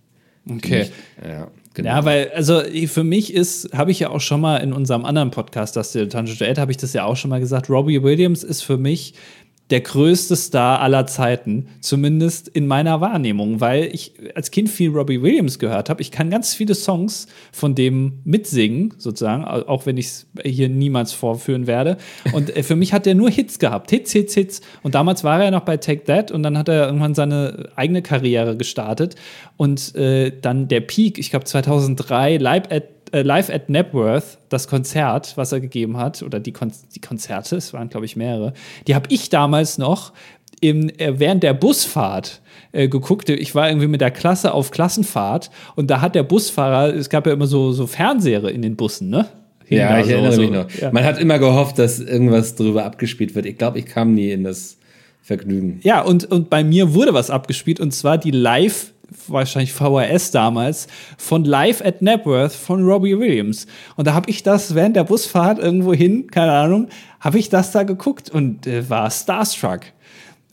Okay. 0.48 0.78
Mich, 0.78 0.90
ja. 1.28 1.50
Genau. 1.76 1.90
Ja, 1.90 2.04
weil, 2.06 2.30
also 2.34 2.62
für 2.86 3.04
mich 3.04 3.34
ist, 3.34 3.76
habe 3.76 3.90
ich 3.90 4.00
ja 4.00 4.08
auch 4.08 4.22
schon 4.22 4.40
mal 4.40 4.56
in 4.56 4.72
unserem 4.72 5.04
anderen 5.04 5.30
Podcast, 5.30 5.76
das 5.76 5.92
Dilettantische 5.92 6.46
Ed, 6.46 6.56
habe 6.56 6.70
ich 6.70 6.78
das 6.78 6.94
ja 6.94 7.04
auch 7.04 7.16
schon 7.16 7.28
mal 7.28 7.38
gesagt, 7.38 7.68
Robbie 7.68 8.02
Williams 8.02 8.42
ist 8.42 8.62
für 8.62 8.78
mich 8.78 9.12
der 9.70 9.80
größte 9.80 10.36
Star 10.36 10.80
aller 10.80 11.06
Zeiten, 11.06 11.66
zumindest 11.80 12.46
in 12.46 12.68
meiner 12.68 13.00
Wahrnehmung, 13.00 13.60
weil 13.60 13.88
ich 13.92 14.12
als 14.36 14.52
Kind 14.52 14.68
viel 14.68 14.90
Robbie 14.90 15.22
Williams 15.22 15.58
gehört 15.58 15.90
habe. 15.90 16.02
Ich 16.02 16.12
kann 16.12 16.30
ganz 16.30 16.54
viele 16.54 16.76
Songs 16.76 17.26
von 17.50 17.74
dem 17.74 18.20
mitsingen, 18.24 18.94
sozusagen, 18.96 19.44
auch 19.44 19.84
wenn 19.84 19.96
ich 19.96 20.06
es 20.06 20.26
hier 20.44 20.68
niemals 20.68 21.12
vorführen 21.12 21.66
werde. 21.66 21.96
Und 22.32 22.56
äh, 22.56 22.62
für 22.62 22.76
mich 22.76 22.92
hat 22.92 23.08
er 23.08 23.16
nur 23.16 23.28
Hits 23.28 23.58
gehabt. 23.58 23.90
Hits, 23.90 24.12
Hits, 24.12 24.34
Hits. 24.34 24.60
Und 24.82 24.94
damals 24.94 25.24
war 25.24 25.42
er 25.42 25.50
noch 25.50 25.62
bei 25.62 25.76
Take 25.78 26.04
That 26.04 26.30
und 26.30 26.44
dann 26.44 26.56
hat 26.56 26.68
er 26.68 26.86
irgendwann 26.86 27.14
seine 27.14 27.70
eigene 27.74 28.02
Karriere 28.02 28.56
gestartet. 28.56 29.16
Und 29.56 29.96
äh, 29.96 30.32
dann 30.40 30.68
der 30.68 30.80
Peak, 30.80 31.18
ich 31.18 31.30
glaube 31.30 31.44
2003, 31.44 32.36
Live 32.36 32.70
at 32.70 32.95
äh, 33.12 33.22
Live 33.22 33.50
at 33.50 33.68
Napworth, 33.68 34.38
das 34.48 34.68
Konzert, 34.68 35.36
was 35.36 35.52
er 35.52 35.60
gegeben 35.60 35.96
hat, 35.96 36.22
oder 36.22 36.40
die, 36.40 36.52
Kon 36.52 36.72
die 36.94 37.00
Konzerte, 37.00 37.56
es 37.56 37.72
waren, 37.72 37.88
glaube 37.88 38.06
ich, 38.06 38.16
mehrere, 38.16 38.52
die 38.86 38.94
habe 38.94 39.06
ich 39.10 39.28
damals 39.28 39.78
noch 39.78 40.12
im, 40.60 40.88
äh, 40.98 41.18
während 41.18 41.42
der 41.42 41.54
Busfahrt 41.54 42.40
äh, 42.72 42.88
geguckt. 42.88 43.28
Ich 43.28 43.54
war 43.54 43.68
irgendwie 43.68 43.88
mit 43.88 44.00
der 44.00 44.10
Klasse 44.10 44.52
auf 44.52 44.70
Klassenfahrt 44.70 45.50
und 45.74 45.90
da 45.90 46.00
hat 46.00 46.14
der 46.14 46.22
Busfahrer, 46.22 46.94
es 46.94 47.10
gab 47.10 47.26
ja 47.26 47.32
immer 47.32 47.46
so, 47.46 47.72
so 47.72 47.86
Fernseher 47.86 48.48
in 48.48 48.62
den 48.62 48.76
Bussen, 48.76 49.10
ne? 49.10 49.28
Ja, 49.68 49.98
ich 49.98 50.06
so, 50.06 50.12
erinnere 50.12 50.32
so, 50.32 50.40
mich 50.42 50.50
noch. 50.50 50.70
Ja. 50.70 50.92
Man 50.92 51.04
hat 51.04 51.18
immer 51.18 51.38
gehofft, 51.38 51.78
dass 51.78 51.98
irgendwas 51.98 52.54
drüber 52.54 52.84
abgespielt 52.84 53.34
wird. 53.34 53.46
Ich 53.46 53.58
glaube, 53.58 53.80
ich 53.80 53.86
kam 53.86 54.14
nie 54.14 54.30
in 54.30 54.44
das 54.44 54.76
Vergnügen. 55.22 55.80
Ja, 55.82 56.02
und, 56.02 56.24
und 56.30 56.50
bei 56.50 56.62
mir 56.62 56.94
wurde 56.94 57.12
was 57.12 57.30
abgespielt 57.30 57.80
und 57.80 57.92
zwar 57.92 58.16
die 58.16 58.30
Live- 58.30 58.92
wahrscheinlich 59.28 59.72
VHS 59.72 60.30
damals, 60.30 60.86
von 61.18 61.44
Live 61.44 61.84
at 61.84 62.02
Napworth 62.02 62.52
von 62.52 62.84
Robbie 62.84 63.18
Williams. 63.18 63.66
Und 63.96 64.06
da 64.06 64.14
habe 64.14 64.30
ich 64.30 64.42
das 64.42 64.74
während 64.74 64.96
der 64.96 65.04
Busfahrt 65.04 65.58
irgendwo 65.58 65.94
hin, 65.94 66.30
keine 66.30 66.52
Ahnung, 66.52 66.88
habe 67.20 67.38
ich 67.38 67.48
das 67.48 67.72
da 67.72 67.82
geguckt 67.82 68.30
und 68.30 68.66
äh, 68.66 68.88
war 68.88 69.10
starstruck. 69.10 69.80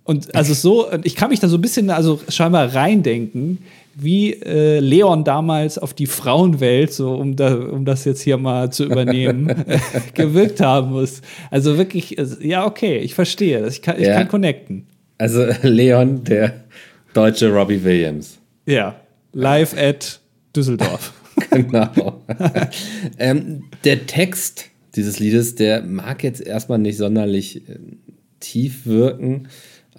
Und 0.05 0.35
also 0.35 0.53
so, 0.53 0.87
ich 1.03 1.15
kann 1.15 1.29
mich 1.29 1.39
da 1.39 1.47
so 1.47 1.57
ein 1.57 1.61
bisschen, 1.61 1.89
also 1.89 2.19
scheinbar 2.27 2.75
reindenken, 2.75 3.59
wie 3.95 4.33
äh, 4.33 4.79
Leon 4.79 5.23
damals 5.23 5.77
auf 5.77 5.93
die 5.93 6.07
Frauenwelt, 6.07 6.91
so 6.91 7.13
um, 7.13 7.35
da, 7.35 7.55
um 7.55 7.85
das 7.85 8.05
jetzt 8.05 8.21
hier 8.21 8.37
mal 8.37 8.71
zu 8.71 8.85
übernehmen, 8.85 9.47
gewirkt 10.13 10.61
haben 10.61 10.91
muss. 10.91 11.21
Also 11.51 11.77
wirklich, 11.77 12.17
ja, 12.41 12.65
okay, 12.65 12.97
ich 12.97 13.13
verstehe. 13.13 13.65
Ich 13.67 13.81
kann, 13.81 13.99
ich 13.99 14.07
ja. 14.07 14.15
kann 14.15 14.27
connecten. 14.27 14.87
Also 15.17 15.45
Leon, 15.61 16.23
der 16.23 16.53
deutsche 17.13 17.53
Robbie 17.53 17.83
Williams. 17.83 18.39
Ja, 18.65 18.95
live 19.33 19.75
at 19.77 20.21
Düsseldorf. 20.55 21.13
genau. 21.49 22.21
ähm, 23.17 23.63
der 23.83 24.05
Text 24.05 24.69
dieses 24.95 25.19
Liedes, 25.19 25.55
der 25.55 25.81
mag 25.81 26.23
jetzt 26.23 26.41
erstmal 26.41 26.79
nicht 26.79 26.97
sonderlich 26.97 27.67
äh, 27.67 27.77
tief 28.39 28.85
wirken. 28.85 29.47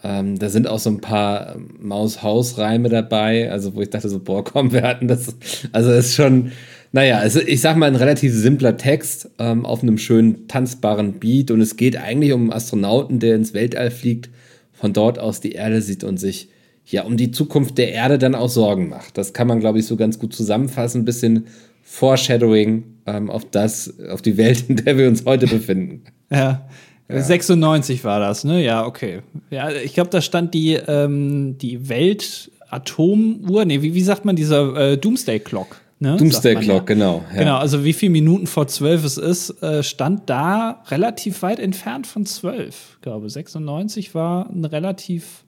Ähm, 0.02 0.38
da 0.38 0.48
sind 0.48 0.68
auch 0.68 0.78
so 0.78 0.90
ein 0.90 1.00
paar 1.00 1.56
Maus-Haus-Reime 1.78 2.88
dabei, 2.88 3.50
also 3.50 3.74
wo 3.74 3.82
ich 3.82 3.90
dachte 3.90 4.08
so, 4.08 4.20
boah, 4.20 4.44
komm, 4.44 4.72
wir 4.72 4.82
hatten 4.82 5.08
das. 5.08 5.34
Also 5.72 5.90
es 5.90 6.08
ist 6.08 6.14
schon, 6.14 6.52
naja, 6.92 7.18
also 7.18 7.40
ich 7.40 7.60
sag 7.60 7.76
mal, 7.76 7.86
ein 7.86 7.96
relativ 7.96 8.32
simpler 8.32 8.76
Text 8.76 9.30
ähm, 9.38 9.66
auf 9.66 9.82
einem 9.82 9.98
schönen 9.98 10.46
tanzbaren 10.46 11.14
Beat 11.14 11.50
und 11.50 11.60
es 11.60 11.76
geht 11.76 11.96
eigentlich 11.96 12.32
um 12.32 12.42
einen 12.42 12.52
Astronauten, 12.52 13.18
der 13.18 13.34
ins 13.34 13.54
Weltall 13.54 13.90
fliegt, 13.90 14.30
von 14.72 14.92
dort 14.92 15.18
aus 15.18 15.40
die 15.40 15.52
Erde 15.52 15.82
sieht 15.82 16.04
und 16.04 16.18
sich 16.18 16.48
ja 16.86 17.04
um 17.04 17.16
die 17.16 17.30
Zukunft 17.30 17.78
der 17.78 17.92
Erde 17.92 18.18
dann 18.18 18.34
auch 18.34 18.48
Sorgen 18.48 18.88
macht. 18.88 19.16
Das 19.16 19.32
kann 19.32 19.46
man, 19.46 19.60
glaube 19.60 19.78
ich, 19.78 19.86
so 19.86 19.96
ganz 19.96 20.18
gut 20.18 20.34
zusammenfassen. 20.34 21.02
Ein 21.02 21.04
bisschen 21.04 21.46
Foreshadowing 21.82 22.84
ähm, 23.06 23.30
auf 23.30 23.44
das, 23.50 23.92
auf 24.08 24.22
die 24.22 24.36
Welt, 24.36 24.64
in 24.68 24.76
der 24.76 24.98
wir 24.98 25.08
uns 25.08 25.24
heute 25.24 25.46
befinden. 25.46 26.04
Ja. 26.30 26.66
ja. 27.08 27.20
96 27.22 28.02
war 28.04 28.20
das, 28.20 28.44
ne? 28.44 28.64
Ja, 28.64 28.86
okay. 28.86 29.20
Ja, 29.50 29.70
ich 29.70 29.94
glaube, 29.94 30.10
da 30.10 30.20
stand 30.20 30.54
die, 30.54 30.74
ähm, 30.74 31.56
die 31.58 31.88
Weltatomuhr, 31.88 33.64
nee, 33.64 33.82
wie, 33.82 33.94
wie 33.94 34.02
sagt 34.02 34.24
man, 34.24 34.36
dieser 34.36 34.92
äh, 34.92 34.96
Doomsday 34.96 35.38
Clock. 35.40 35.80
Ne, 36.00 36.16
Doomsday 36.16 36.56
Clock, 36.56 36.88
ja. 36.88 36.94
genau. 36.94 37.24
Ja. 37.32 37.38
Genau, 37.38 37.56
also 37.58 37.84
wie 37.84 37.92
viele 37.92 38.10
Minuten 38.10 38.46
vor 38.46 38.66
zwölf 38.66 39.04
es 39.04 39.16
ist, 39.16 39.62
äh, 39.62 39.82
stand 39.82 40.28
da 40.28 40.82
relativ 40.88 41.42
weit 41.42 41.60
entfernt 41.60 42.06
von 42.06 42.26
zwölf. 42.26 42.96
Ich 42.96 43.02
glaube, 43.02 43.30
96 43.30 44.14
war 44.14 44.50
ein 44.50 44.64
relativ 44.64 45.44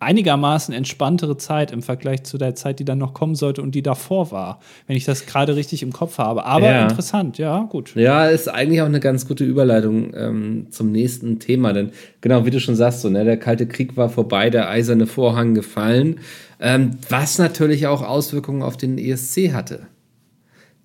einigermaßen 0.00 0.72
entspanntere 0.72 1.36
Zeit 1.36 1.72
im 1.72 1.82
Vergleich 1.82 2.24
zu 2.24 2.38
der 2.38 2.54
Zeit, 2.54 2.78
die 2.78 2.86
dann 2.86 2.98
noch 2.98 3.12
kommen 3.12 3.34
sollte 3.34 3.60
und 3.60 3.74
die 3.74 3.82
davor 3.82 4.30
war, 4.30 4.60
wenn 4.86 4.96
ich 4.96 5.04
das 5.04 5.26
gerade 5.26 5.56
richtig 5.56 5.82
im 5.82 5.92
Kopf 5.92 6.16
habe. 6.16 6.46
Aber 6.46 6.70
ja. 6.70 6.82
interessant, 6.82 7.36
ja, 7.36 7.60
gut. 7.64 7.94
Ja, 7.94 8.26
ist 8.26 8.48
eigentlich 8.48 8.80
auch 8.80 8.86
eine 8.86 9.00
ganz 9.00 9.28
gute 9.28 9.44
Überleitung 9.44 10.14
ähm, 10.16 10.66
zum 10.70 10.90
nächsten 10.90 11.38
Thema, 11.38 11.74
denn 11.74 11.90
genau, 12.22 12.46
wie 12.46 12.50
du 12.50 12.60
schon 12.60 12.76
sagst, 12.76 13.02
so, 13.02 13.10
ne, 13.10 13.24
der 13.24 13.36
Kalte 13.36 13.66
Krieg 13.66 13.98
war 13.98 14.08
vorbei, 14.08 14.48
der 14.48 14.70
eiserne 14.70 15.06
Vorhang 15.06 15.54
gefallen, 15.54 16.20
ähm, 16.60 16.92
was 17.10 17.38
natürlich 17.38 17.86
auch 17.86 18.02
Auswirkungen 18.02 18.62
auf 18.62 18.78
den 18.78 18.96
ESC 18.96 19.52
hatte. 19.52 19.80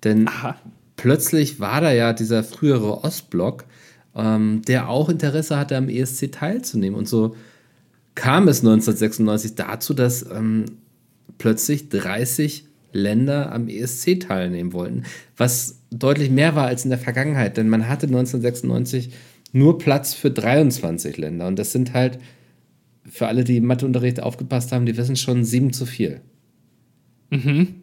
Denn 0.04 0.28
Aha. 0.28 0.56
plötzlich 0.96 1.58
war 1.58 1.80
da 1.80 1.90
ja 1.90 2.12
dieser 2.12 2.44
frühere 2.44 3.02
Ostblock, 3.02 3.64
ähm, 4.14 4.60
der 4.68 4.90
auch 4.90 5.08
Interesse 5.08 5.58
hatte, 5.58 5.74
am 5.74 5.88
ESC 5.88 6.30
teilzunehmen 6.30 6.98
und 6.98 7.08
so 7.08 7.34
kam 8.16 8.48
es 8.48 8.58
1996 8.58 9.54
dazu, 9.54 9.94
dass 9.94 10.28
ähm, 10.28 10.64
plötzlich 11.38 11.88
30 11.90 12.64
Länder 12.92 13.52
am 13.52 13.68
ESC 13.68 14.18
teilnehmen 14.20 14.72
wollten, 14.72 15.04
was 15.36 15.80
deutlich 15.90 16.30
mehr 16.30 16.56
war 16.56 16.66
als 16.66 16.84
in 16.84 16.90
der 16.90 16.98
Vergangenheit, 16.98 17.56
denn 17.56 17.68
man 17.68 17.88
hatte 17.88 18.06
1996 18.06 19.10
nur 19.52 19.78
Platz 19.78 20.14
für 20.14 20.30
23 20.30 21.16
Länder 21.18 21.46
und 21.46 21.58
das 21.58 21.72
sind 21.72 21.92
halt 21.92 22.18
für 23.08 23.28
alle, 23.28 23.44
die 23.44 23.58
im 23.58 23.66
Matheunterricht 23.66 24.20
aufgepasst 24.20 24.72
haben, 24.72 24.86
die 24.86 24.96
wissen 24.96 25.16
schon 25.16 25.44
sieben 25.44 25.72
zu 25.72 25.86
viel. 25.86 26.20
Mhm. 27.30 27.76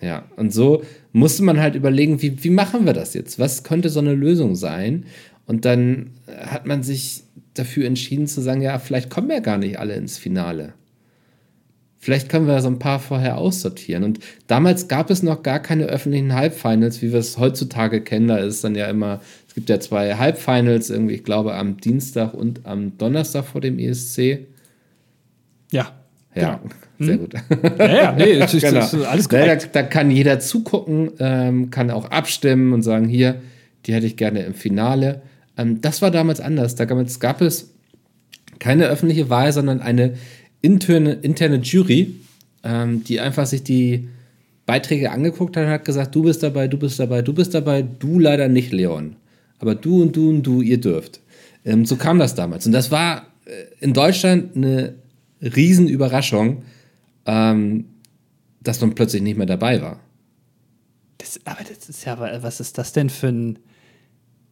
Ja, 0.00 0.24
und 0.36 0.52
so 0.52 0.82
musste 1.12 1.42
man 1.44 1.60
halt 1.60 1.74
überlegen, 1.74 2.22
wie, 2.22 2.44
wie 2.44 2.50
machen 2.50 2.86
wir 2.86 2.92
das 2.92 3.14
jetzt? 3.14 3.38
Was 3.38 3.64
könnte 3.64 3.88
so 3.88 4.00
eine 4.00 4.14
Lösung 4.14 4.54
sein? 4.54 5.06
Und 5.46 5.64
dann 5.64 6.10
hat 6.28 6.66
man 6.66 6.82
sich 6.82 7.24
dafür 7.54 7.86
entschieden 7.86 8.26
zu 8.26 8.40
sagen, 8.40 8.62
ja, 8.62 8.78
vielleicht 8.78 9.10
kommen 9.10 9.30
ja 9.30 9.40
gar 9.40 9.58
nicht 9.58 9.78
alle 9.78 9.94
ins 9.94 10.18
Finale. 10.18 10.74
Vielleicht 11.98 12.28
können 12.28 12.48
wir 12.48 12.60
so 12.60 12.68
ein 12.68 12.80
paar 12.80 12.98
vorher 12.98 13.38
aussortieren. 13.38 14.02
Und 14.02 14.18
damals 14.48 14.88
gab 14.88 15.08
es 15.08 15.22
noch 15.22 15.44
gar 15.44 15.60
keine 15.60 15.84
öffentlichen 15.84 16.34
Halbfinals, 16.34 17.00
wie 17.00 17.12
wir 17.12 17.20
es 17.20 17.38
heutzutage 17.38 18.00
kennen. 18.00 18.26
Da 18.26 18.38
ist 18.38 18.64
dann 18.64 18.74
ja 18.74 18.86
immer, 18.86 19.20
es 19.46 19.54
gibt 19.54 19.68
ja 19.68 19.78
zwei 19.78 20.16
Halbfinals, 20.16 20.90
irgendwie, 20.90 21.14
ich 21.14 21.22
glaube, 21.22 21.54
am 21.54 21.76
Dienstag 21.76 22.34
und 22.34 22.66
am 22.66 22.98
Donnerstag 22.98 23.44
vor 23.44 23.60
dem 23.60 23.78
ESC. 23.78 24.48
Ja. 25.70 25.92
Ja, 26.34 26.60
genau. 26.62 26.74
sehr 26.98 27.14
hm? 27.14 27.20
gut. 27.20 27.34
Ja, 27.78 27.94
ja, 27.94 28.12
nee, 28.12 28.38
das 28.38 28.54
ist, 28.54 28.62
genau. 28.62 28.80
das 28.80 28.94
ist 28.94 29.04
alles 29.04 29.28
korrekt. 29.28 29.68
Da, 29.72 29.82
da, 29.82 29.88
kann 29.88 30.10
jeder 30.10 30.40
zugucken, 30.40 31.10
ähm, 31.20 31.70
kann 31.70 31.90
auch 31.90 32.06
abstimmen 32.06 32.72
und 32.72 32.82
sagen, 32.82 33.06
hier, 33.06 33.40
die 33.86 33.94
hätte 33.94 34.06
ich 34.06 34.16
gerne 34.16 34.42
im 34.42 34.54
Finale. 34.54 35.22
Ähm, 35.56 35.80
das 35.80 36.02
war 36.02 36.10
damals 36.10 36.40
anders. 36.40 36.74
Damals 36.74 37.20
gab 37.20 37.40
es 37.40 37.70
keine 38.58 38.86
öffentliche 38.86 39.28
Wahl, 39.28 39.52
sondern 39.52 39.80
eine 39.80 40.14
interne, 40.60 41.14
interne 41.14 41.56
Jury, 41.56 42.14
ähm, 42.62 43.04
die 43.04 43.20
einfach 43.20 43.46
sich 43.46 43.62
die 43.64 44.08
Beiträge 44.66 45.10
angeguckt 45.10 45.56
hat 45.56 45.64
und 45.64 45.70
hat 45.70 45.84
gesagt, 45.84 46.14
du 46.14 46.22
bist 46.22 46.42
dabei, 46.42 46.68
du 46.68 46.78
bist 46.78 46.98
dabei, 46.98 47.22
du 47.22 47.32
bist 47.32 47.54
dabei, 47.54 47.82
du 47.82 48.18
leider 48.18 48.48
nicht, 48.48 48.72
Leon. 48.72 49.16
Aber 49.58 49.74
du 49.74 50.02
und 50.02 50.16
du 50.16 50.30
und 50.30 50.42
du, 50.42 50.62
ihr 50.62 50.80
dürft. 50.80 51.20
Ähm, 51.64 51.84
so 51.84 51.96
kam 51.96 52.18
das 52.18 52.34
damals. 52.34 52.66
Und 52.66 52.72
das 52.72 52.90
war 52.90 53.26
äh, 53.44 53.64
in 53.80 53.92
Deutschland 53.92 54.56
eine 54.56 54.94
Riesenüberraschung, 55.40 56.62
ähm, 57.26 57.84
dass 58.60 58.80
man 58.80 58.94
plötzlich 58.94 59.22
nicht 59.22 59.36
mehr 59.36 59.46
dabei 59.46 59.82
war. 59.82 60.00
Das, 61.18 61.40
aber 61.44 61.60
das 61.68 61.88
ist 61.88 62.04
ja, 62.04 62.42
was 62.42 62.60
ist 62.60 62.78
das 62.78 62.92
denn 62.92 63.10
für 63.10 63.28
ein 63.28 63.58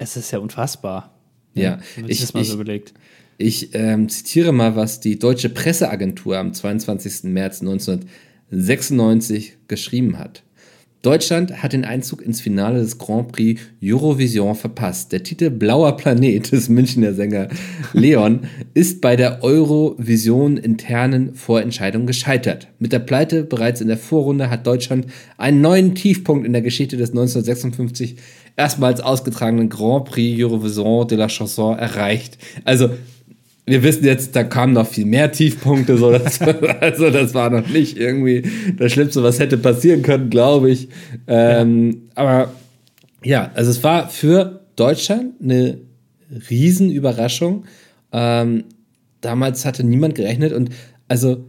es 0.01 0.17
ist 0.17 0.33
ja 0.33 0.41
unfassbar. 0.41 1.15
Ja, 1.55 1.79
wenn 1.97 2.09
ich, 2.09 2.21
das 2.21 2.35
mal 2.35 2.43
so 2.43 2.55
überlegt. 2.55 2.95
Ich 3.39 3.75
ähm, 3.75 4.09
zitiere 4.09 4.53
mal, 4.53 4.75
was 4.77 5.01
die 5.01 5.19
Deutsche 5.19 5.51
Presseagentur 5.51 6.39
am 6.39 6.55
22. 6.55 7.25
März 7.25 7.61
1996 7.61 9.59
geschrieben 9.69 10.19
hat. 10.19 10.43
Deutschland 11.03 11.63
hat 11.63 11.73
den 11.73 11.87
Einzug 11.87 12.21
ins 12.21 12.43
Finale 12.43 12.81
des 12.81 12.99
Grand 12.99 13.33
Prix 13.33 13.59
Eurovision 13.83 14.55
verpasst. 14.55 15.13
Der 15.13 15.23
Titel 15.23 15.49
Blauer 15.49 15.97
Planet 15.97 16.53
des 16.53 16.69
Münchner 16.69 17.15
Sänger 17.15 17.49
Leon 17.95 18.41
ist 18.75 19.01
bei 19.01 19.17
der 19.17 19.43
Eurovision 19.43 20.59
internen 20.59 21.35
Vorentscheidung 21.35 22.07
gescheitert. 22.07 22.69
Mit 22.79 22.93
der 22.93 22.99
Pleite 22.99 23.45
bereits 23.45 23.81
in 23.81 23.89
der 23.89 23.97
Vorrunde 23.97 24.51
hat 24.51 24.67
Deutschland 24.67 25.07
einen 25.39 25.63
neuen 25.63 25.95
Tiefpunkt 25.95 26.45
in 26.47 26.53
der 26.53 26.61
Geschichte 26.63 26.99
des 26.99 27.11
1956 27.11 28.17
erstmals 28.57 29.01
ausgetragenen 29.01 29.69
Grand 29.69 30.07
Prix 30.07 30.43
Eurovision 30.43 31.07
de 31.09 31.19
la 31.19 31.29
Chanson 31.29 31.79
erreicht. 31.79 32.39
Also 32.65 32.91
wir 33.67 33.83
wissen 33.83 34.05
jetzt, 34.05 34.35
da 34.35 34.43
kamen 34.43 34.73
noch 34.73 34.87
viel 34.87 35.07
mehr 35.07 35.31
Tiefpunkte. 35.31 35.97
So, 35.97 36.11
das, 36.11 36.41
also 36.81 37.11
das 37.11 37.35
war 37.35 37.51
noch 37.51 37.69
nicht 37.69 37.97
irgendwie 37.97 38.43
das 38.77 38.93
Schlimmste, 38.93 39.23
was 39.23 39.39
hätte 39.39 39.59
passieren 39.59 40.03
können, 40.03 40.29
glaube 40.31 40.71
ich. 40.71 40.89
Ähm, 41.27 42.09
aber 42.15 42.53
ja, 43.23 43.51
also 43.55 43.71
es 43.71 43.83
war 43.85 44.09
für 44.09 44.61
Deutschland 44.77 45.35
eine 45.43 45.79
Riesenüberraschung. 46.51 47.65
Ähm, 48.13 48.65
damals 49.21 49.65
hatte 49.65 49.85
niemand 49.85 50.15
gerechnet 50.15 50.53
und 50.53 50.71
also 51.07 51.45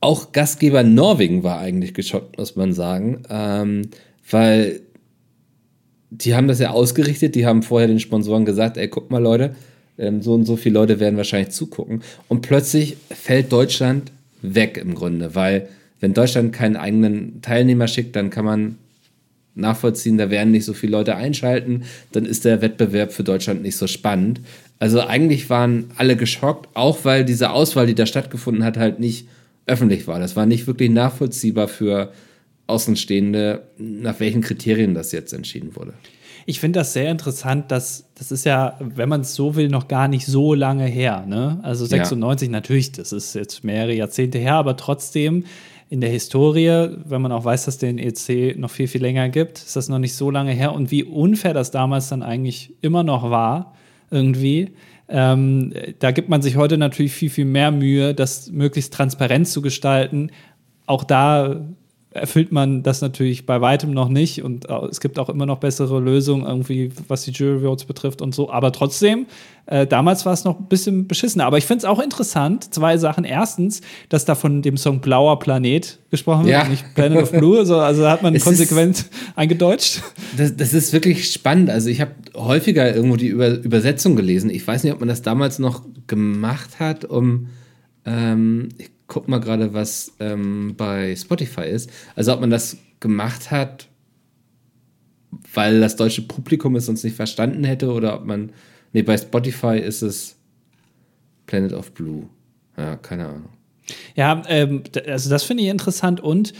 auch 0.00 0.32
Gastgeber 0.32 0.82
Norwegen 0.84 1.42
war 1.42 1.58
eigentlich 1.58 1.94
geschockt, 1.94 2.38
muss 2.38 2.54
man 2.54 2.72
sagen, 2.72 3.22
ähm, 3.30 3.90
weil 4.30 4.82
die 6.10 6.34
haben 6.34 6.48
das 6.48 6.58
ja 6.58 6.70
ausgerichtet, 6.70 7.34
die 7.34 7.46
haben 7.46 7.62
vorher 7.62 7.88
den 7.88 8.00
Sponsoren 8.00 8.44
gesagt, 8.44 8.76
ey, 8.76 8.88
guck 8.88 9.10
mal 9.10 9.22
Leute, 9.22 9.54
ähm, 9.98 10.22
so 10.22 10.34
und 10.34 10.44
so 10.44 10.56
viele 10.56 10.74
Leute 10.74 11.00
werden 11.00 11.16
wahrscheinlich 11.16 11.50
zugucken. 11.50 12.02
Und 12.28 12.42
plötzlich 12.42 12.96
fällt 13.10 13.52
Deutschland 13.52 14.12
weg 14.42 14.78
im 14.78 14.94
Grunde, 14.94 15.34
weil 15.34 15.68
wenn 16.00 16.14
Deutschland 16.14 16.52
keinen 16.52 16.76
eigenen 16.76 17.42
Teilnehmer 17.42 17.88
schickt, 17.88 18.14
dann 18.14 18.30
kann 18.30 18.44
man 18.44 18.78
nachvollziehen, 19.54 20.18
da 20.18 20.30
werden 20.30 20.52
nicht 20.52 20.64
so 20.64 20.72
viele 20.72 20.92
Leute 20.92 21.16
einschalten, 21.16 21.82
dann 22.12 22.24
ist 22.24 22.44
der 22.44 22.62
Wettbewerb 22.62 23.12
für 23.12 23.24
Deutschland 23.24 23.62
nicht 23.62 23.76
so 23.76 23.88
spannend. 23.88 24.40
Also 24.78 25.00
eigentlich 25.00 25.50
waren 25.50 25.90
alle 25.96 26.16
geschockt, 26.16 26.68
auch 26.74 27.04
weil 27.04 27.24
diese 27.24 27.50
Auswahl, 27.50 27.86
die 27.86 27.96
da 27.96 28.06
stattgefunden 28.06 28.64
hat, 28.64 28.76
halt 28.76 29.00
nicht 29.00 29.26
öffentlich 29.66 30.06
war. 30.06 30.20
Das 30.20 30.36
war 30.36 30.46
nicht 30.46 30.68
wirklich 30.68 30.90
nachvollziehbar 30.90 31.66
für 31.66 32.12
Außenstehende, 32.68 33.68
nach 33.78 34.20
welchen 34.20 34.42
Kriterien 34.42 34.94
das 34.94 35.10
jetzt 35.12 35.32
entschieden 35.32 35.74
wurde. 35.74 35.94
Ich 36.46 36.60
finde 36.60 36.78
das 36.78 36.92
sehr 36.94 37.10
interessant, 37.10 37.70
dass 37.70 38.06
das 38.14 38.32
ist 38.32 38.46
ja, 38.46 38.78
wenn 38.80 39.08
man 39.08 39.20
es 39.20 39.34
so 39.34 39.54
will, 39.54 39.68
noch 39.68 39.86
gar 39.86 40.08
nicht 40.08 40.24
so 40.24 40.54
lange 40.54 40.86
her. 40.86 41.24
Ne? 41.26 41.60
Also 41.62 41.84
96 41.84 42.48
ja. 42.48 42.52
natürlich, 42.52 42.92
das 42.92 43.12
ist 43.12 43.34
jetzt 43.34 43.64
mehrere 43.64 43.94
Jahrzehnte 43.94 44.38
her, 44.38 44.54
aber 44.54 44.76
trotzdem 44.76 45.44
in 45.90 46.00
der 46.00 46.10
Historie, 46.10 46.88
wenn 47.04 47.22
man 47.22 47.32
auch 47.32 47.44
weiß, 47.44 47.64
dass 47.64 47.78
den 47.78 47.98
EC 47.98 48.56
noch 48.58 48.70
viel, 48.70 48.88
viel 48.88 49.00
länger 49.00 49.28
gibt, 49.28 49.58
ist 49.58 49.76
das 49.76 49.88
noch 49.88 49.98
nicht 49.98 50.14
so 50.14 50.30
lange 50.30 50.52
her. 50.52 50.72
Und 50.72 50.90
wie 50.90 51.04
unfair 51.04 51.54
das 51.54 51.70
damals 51.70 52.08
dann 52.08 52.22
eigentlich 52.22 52.74
immer 52.82 53.02
noch 53.02 53.30
war, 53.30 53.74
irgendwie. 54.10 54.72
Ähm, 55.08 55.72
da 55.98 56.10
gibt 56.10 56.28
man 56.28 56.42
sich 56.42 56.56
heute 56.56 56.76
natürlich 56.76 57.12
viel, 57.12 57.30
viel 57.30 57.46
mehr 57.46 57.70
Mühe, 57.70 58.14
das 58.14 58.50
möglichst 58.50 58.92
transparent 58.92 59.48
zu 59.48 59.62
gestalten. 59.62 60.30
Auch 60.86 61.04
da 61.04 61.66
erfüllt 62.10 62.52
man 62.52 62.82
das 62.82 63.02
natürlich 63.02 63.44
bei 63.44 63.60
weitem 63.60 63.90
noch 63.90 64.08
nicht 64.08 64.42
und 64.42 64.66
es 64.90 65.00
gibt 65.00 65.18
auch 65.18 65.28
immer 65.28 65.44
noch 65.44 65.58
bessere 65.58 66.00
Lösungen 66.00 66.46
irgendwie, 66.46 66.90
was 67.06 67.24
die 67.24 67.32
Jury 67.32 67.60
Votes 67.60 67.84
betrifft 67.84 68.22
und 68.22 68.34
so. 68.34 68.50
Aber 68.50 68.72
trotzdem, 68.72 69.26
äh, 69.66 69.86
damals 69.86 70.24
war 70.24 70.32
es 70.32 70.44
noch 70.44 70.58
ein 70.58 70.66
bisschen 70.66 71.06
beschissener. 71.06 71.44
Aber 71.44 71.58
ich 71.58 71.66
finde 71.66 71.78
es 71.80 71.84
auch 71.84 72.00
interessant, 72.00 72.72
zwei 72.72 72.96
Sachen. 72.96 73.24
Erstens, 73.24 73.82
dass 74.08 74.24
da 74.24 74.34
von 74.34 74.62
dem 74.62 74.78
Song 74.78 75.00
Blauer 75.00 75.38
Planet 75.38 75.98
gesprochen 76.10 76.46
wird, 76.46 76.52
ja. 76.52 76.66
nicht 76.66 76.94
Planet 76.94 77.24
of 77.24 77.32
Blue. 77.32 77.58
Also, 77.58 77.76
also 77.76 78.08
hat 78.08 78.22
man 78.22 78.34
es 78.34 78.42
konsequent 78.42 79.00
ist, 79.00 79.10
eingedeutscht. 79.36 80.02
Das, 80.38 80.56
das, 80.56 80.72
ist 80.72 80.94
wirklich 80.94 81.30
spannend. 81.30 81.68
Also 81.68 81.90
ich 81.90 82.00
habe 82.00 82.12
häufiger 82.34 82.94
irgendwo 82.94 83.16
die 83.16 83.28
Über 83.28 83.50
Übersetzung 83.50 84.16
gelesen. 84.16 84.48
Ich 84.48 84.66
weiß 84.66 84.82
nicht, 84.84 84.94
ob 84.94 85.00
man 85.00 85.08
das 85.10 85.20
damals 85.20 85.58
noch 85.58 85.82
gemacht 86.06 86.80
hat, 86.80 87.04
um 87.04 87.48
ähm, 88.06 88.70
ich 88.78 88.90
guck 89.08 89.26
mal 89.26 89.40
gerade, 89.40 89.74
was 89.74 90.12
ähm, 90.20 90.74
bei 90.76 91.16
Spotify 91.16 91.62
ist. 91.62 91.90
Also 92.14 92.32
ob 92.32 92.40
man 92.40 92.50
das 92.50 92.76
gemacht 93.00 93.50
hat, 93.50 93.88
weil 95.52 95.80
das 95.80 95.96
deutsche 95.96 96.22
Publikum 96.22 96.76
es 96.76 96.86
sonst 96.86 97.04
nicht 97.04 97.16
verstanden 97.16 97.64
hätte 97.64 97.90
oder 97.92 98.14
ob 98.14 98.24
man. 98.24 98.52
Nee, 98.92 99.02
bei 99.02 99.18
Spotify 99.18 99.78
ist 99.78 100.02
es 100.02 100.36
Planet 101.46 101.72
of 101.72 101.92
Blue. 101.92 102.28
Ja, 102.76 102.96
keine 102.96 103.26
Ahnung. 103.26 103.48
Ja, 104.14 104.42
ähm, 104.48 104.82
also 105.06 105.30
das 105.30 105.42
finde 105.44 105.64
ich 105.64 105.68
interessant 105.68 106.20
und 106.20 106.52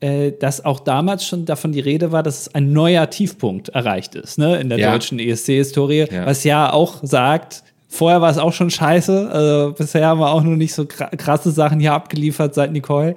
äh, 0.00 0.32
dass 0.32 0.64
auch 0.64 0.80
damals 0.80 1.24
schon 1.26 1.44
davon 1.44 1.72
die 1.72 1.80
Rede 1.80 2.12
war, 2.12 2.22
dass 2.22 2.52
ein 2.54 2.72
neuer 2.72 3.08
Tiefpunkt 3.08 3.68
erreicht 3.70 4.16
ist, 4.16 4.38
ne, 4.38 4.60
in 4.60 4.68
der 4.68 4.78
ja. 4.78 4.92
deutschen 4.92 5.18
ESC-Historie, 5.18 6.06
ja. 6.10 6.26
was 6.26 6.44
ja 6.44 6.72
auch 6.72 7.00
sagt, 7.02 7.62
vorher 7.92 8.22
war 8.22 8.30
es 8.30 8.38
auch 8.38 8.52
schon 8.52 8.70
scheiße, 8.70 9.30
also 9.30 9.74
bisher 9.74 10.06
haben 10.06 10.20
wir 10.20 10.30
auch 10.30 10.42
noch 10.42 10.56
nicht 10.56 10.72
so 10.72 10.86
krasse 10.86 11.50
Sachen 11.50 11.78
hier 11.78 11.92
abgeliefert 11.92 12.54
seit 12.54 12.72
Nicole. 12.72 13.14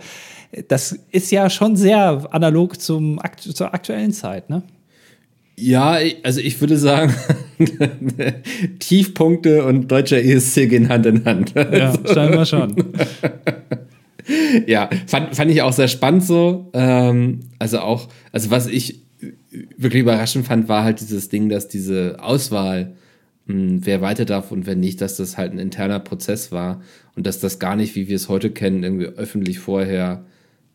Das 0.68 1.00
ist 1.12 1.32
ja 1.32 1.50
schon 1.50 1.76
sehr 1.76 2.28
analog 2.32 2.80
zum, 2.80 3.20
zur 3.38 3.74
aktuellen 3.74 4.12
Zeit, 4.12 4.50
ne? 4.50 4.64
Ja, 5.58 5.98
also 6.24 6.42
ich 6.42 6.60
würde 6.60 6.78
sagen, 6.78 7.14
Tiefpunkte 8.80 9.64
und 9.64 9.90
deutscher 9.90 10.22
ESC 10.22 10.70
gehen 10.70 10.90
Hand 10.90 11.06
in 11.06 11.24
Hand. 11.24 11.54
Ja, 11.56 11.94
scheinbar 12.06 12.46
schon. 12.46 12.76
ja, 14.68 14.90
fand, 15.08 15.34
fand 15.34 15.52
ich 15.52 15.62
auch 15.62 15.72
sehr 15.72 15.88
spannend 15.88 16.26
so. 16.26 16.70
Ähm, 16.74 17.40
also 17.58 17.80
auch, 17.80 18.10
also 18.34 18.52
was 18.52 18.68
ich 18.68 19.00
wirklich 19.78 20.02
überraschend 20.02 20.46
fand, 20.46 20.68
war 20.68 20.84
halt 20.84 21.00
dieses 21.00 21.30
Ding, 21.30 21.48
dass 21.48 21.70
diese 21.70 22.18
Auswahl, 22.20 22.96
mh, 23.46 23.54
hm, 23.54 23.86
wer 23.86 24.02
weiter 24.02 24.26
darf 24.26 24.52
und 24.52 24.66
wer 24.66 24.76
nicht, 24.76 25.02
dass 25.02 25.18
das 25.18 25.38
halt 25.38 25.54
ein 25.54 25.60
interner 25.60 26.00
Prozess 26.00 26.52
war 26.52 26.82
und 27.16 27.26
dass 27.26 27.40
das 27.40 27.60
gar 27.60 27.76
nicht, 27.76 27.96
wie 27.96 28.08
wir 28.08 28.16
es 28.16 28.30
heute 28.30 28.52
kennen, 28.52 28.84
irgendwie 28.84 29.06
öffentlich 29.06 29.60
vorher 29.60 30.26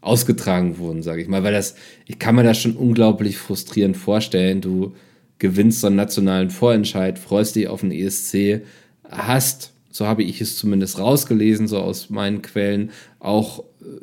ausgetragen 0.00 0.78
wurden, 0.78 1.02
sage 1.02 1.22
ich 1.22 1.28
mal, 1.28 1.42
weil 1.42 1.52
das, 1.52 1.74
ich 2.06 2.18
kann 2.18 2.34
mir 2.34 2.42
das 2.42 2.58
schon 2.58 2.76
unglaublich 2.76 3.36
frustrierend 3.36 3.96
vorstellen. 3.96 4.60
Du 4.60 4.94
gewinnst 5.38 5.80
so 5.80 5.88
einen 5.88 5.96
nationalen 5.96 6.50
Vorentscheid, 6.50 7.18
freust 7.18 7.56
dich 7.56 7.68
auf 7.68 7.80
den 7.80 7.92
ESC, 7.92 8.62
hast, 9.08 9.72
so 9.90 10.06
habe 10.06 10.22
ich 10.22 10.40
es 10.40 10.56
zumindest 10.56 10.98
rausgelesen, 10.98 11.68
so 11.68 11.78
aus 11.78 12.10
meinen 12.10 12.42
Quellen, 12.42 12.90
auch 13.18 13.60
äh, 13.80 14.00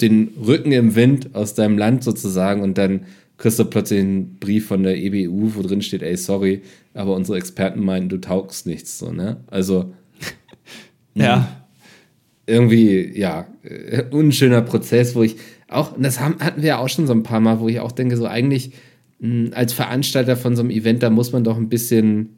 den 0.00 0.34
Rücken 0.44 0.72
im 0.72 0.96
Wind 0.96 1.34
aus 1.34 1.54
deinem 1.54 1.78
Land 1.78 2.02
sozusagen 2.04 2.62
und 2.62 2.76
dann 2.76 3.06
kriegst 3.36 3.58
du 3.58 3.64
plötzlich 3.64 4.00
einen 4.00 4.36
Brief 4.36 4.66
von 4.68 4.82
der 4.82 4.96
EBU, 4.96 5.54
wo 5.54 5.62
drin 5.62 5.82
steht, 5.82 6.02
ey, 6.02 6.16
sorry, 6.16 6.62
aber 6.94 7.14
unsere 7.14 7.38
Experten 7.38 7.80
meinen, 7.80 8.08
du 8.08 8.18
taugst 8.18 8.66
nichts, 8.66 8.98
so, 8.98 9.12
ne? 9.12 9.38
Also. 9.48 9.92
ja 11.14 11.64
irgendwie, 12.46 13.18
ja, 13.18 13.46
äh, 13.62 14.04
unschöner 14.10 14.62
Prozess, 14.62 15.14
wo 15.14 15.22
ich 15.22 15.36
auch, 15.68 15.94
das 15.98 16.20
haben, 16.20 16.38
hatten 16.40 16.62
wir 16.62 16.68
ja 16.68 16.78
auch 16.78 16.88
schon 16.88 17.06
so 17.06 17.12
ein 17.12 17.22
paar 17.22 17.40
Mal, 17.40 17.60
wo 17.60 17.68
ich 17.68 17.80
auch 17.80 17.92
denke, 17.92 18.16
so 18.16 18.26
eigentlich 18.26 18.72
mh, 19.20 19.54
als 19.54 19.72
Veranstalter 19.72 20.36
von 20.36 20.56
so 20.56 20.62
einem 20.62 20.70
Event, 20.70 21.02
da 21.02 21.10
muss 21.10 21.32
man 21.32 21.44
doch 21.44 21.56
ein 21.56 21.68
bisschen, 21.68 22.36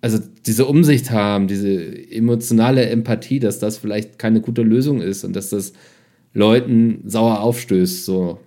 also 0.00 0.18
diese 0.46 0.66
Umsicht 0.66 1.10
haben, 1.10 1.48
diese 1.48 2.10
emotionale 2.10 2.88
Empathie, 2.88 3.40
dass 3.40 3.58
das 3.58 3.78
vielleicht 3.78 4.18
keine 4.18 4.40
gute 4.40 4.62
Lösung 4.62 5.00
ist 5.00 5.24
und 5.24 5.34
dass 5.34 5.50
das 5.50 5.72
Leuten 6.32 7.02
sauer 7.04 7.40
aufstößt, 7.40 8.04
so. 8.04 8.38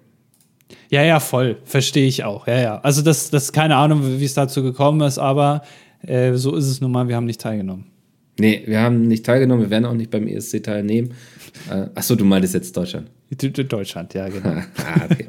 Ja, 0.89 1.03
ja, 1.03 1.19
voll. 1.19 1.57
Verstehe 1.63 2.07
ich 2.07 2.23
auch. 2.23 2.47
Ja, 2.47 2.59
ja. 2.59 2.79
Also, 2.79 3.01
das, 3.01 3.29
das 3.29 3.51
keine 3.53 3.75
Ahnung, 3.75 4.01
wie 4.19 4.25
es 4.25 4.33
dazu 4.33 4.63
gekommen 4.63 5.01
ist, 5.01 5.17
aber 5.17 5.61
äh, 6.01 6.33
so 6.33 6.55
ist 6.55 6.65
es 6.65 6.81
nun 6.81 6.91
mal. 6.91 7.07
Wir 7.07 7.15
haben 7.15 7.25
nicht 7.25 7.41
teilgenommen. 7.41 7.85
Nee, 8.39 8.63
wir 8.65 8.79
haben 8.79 9.07
nicht 9.07 9.25
teilgenommen, 9.25 9.63
wir 9.63 9.69
werden 9.69 9.85
auch 9.85 9.93
nicht 9.93 10.09
beim 10.09 10.27
ESC 10.27 10.63
teilnehmen. 10.63 11.13
Äh, 11.69 11.87
achso, 11.93 12.15
du 12.15 12.25
meintest 12.25 12.53
jetzt 12.53 12.75
Deutschland. 12.75 13.09
Deutschland, 13.29 14.13
ja, 14.13 14.27
genau. 14.27 14.49
ah, 14.77 15.07
okay. 15.09 15.27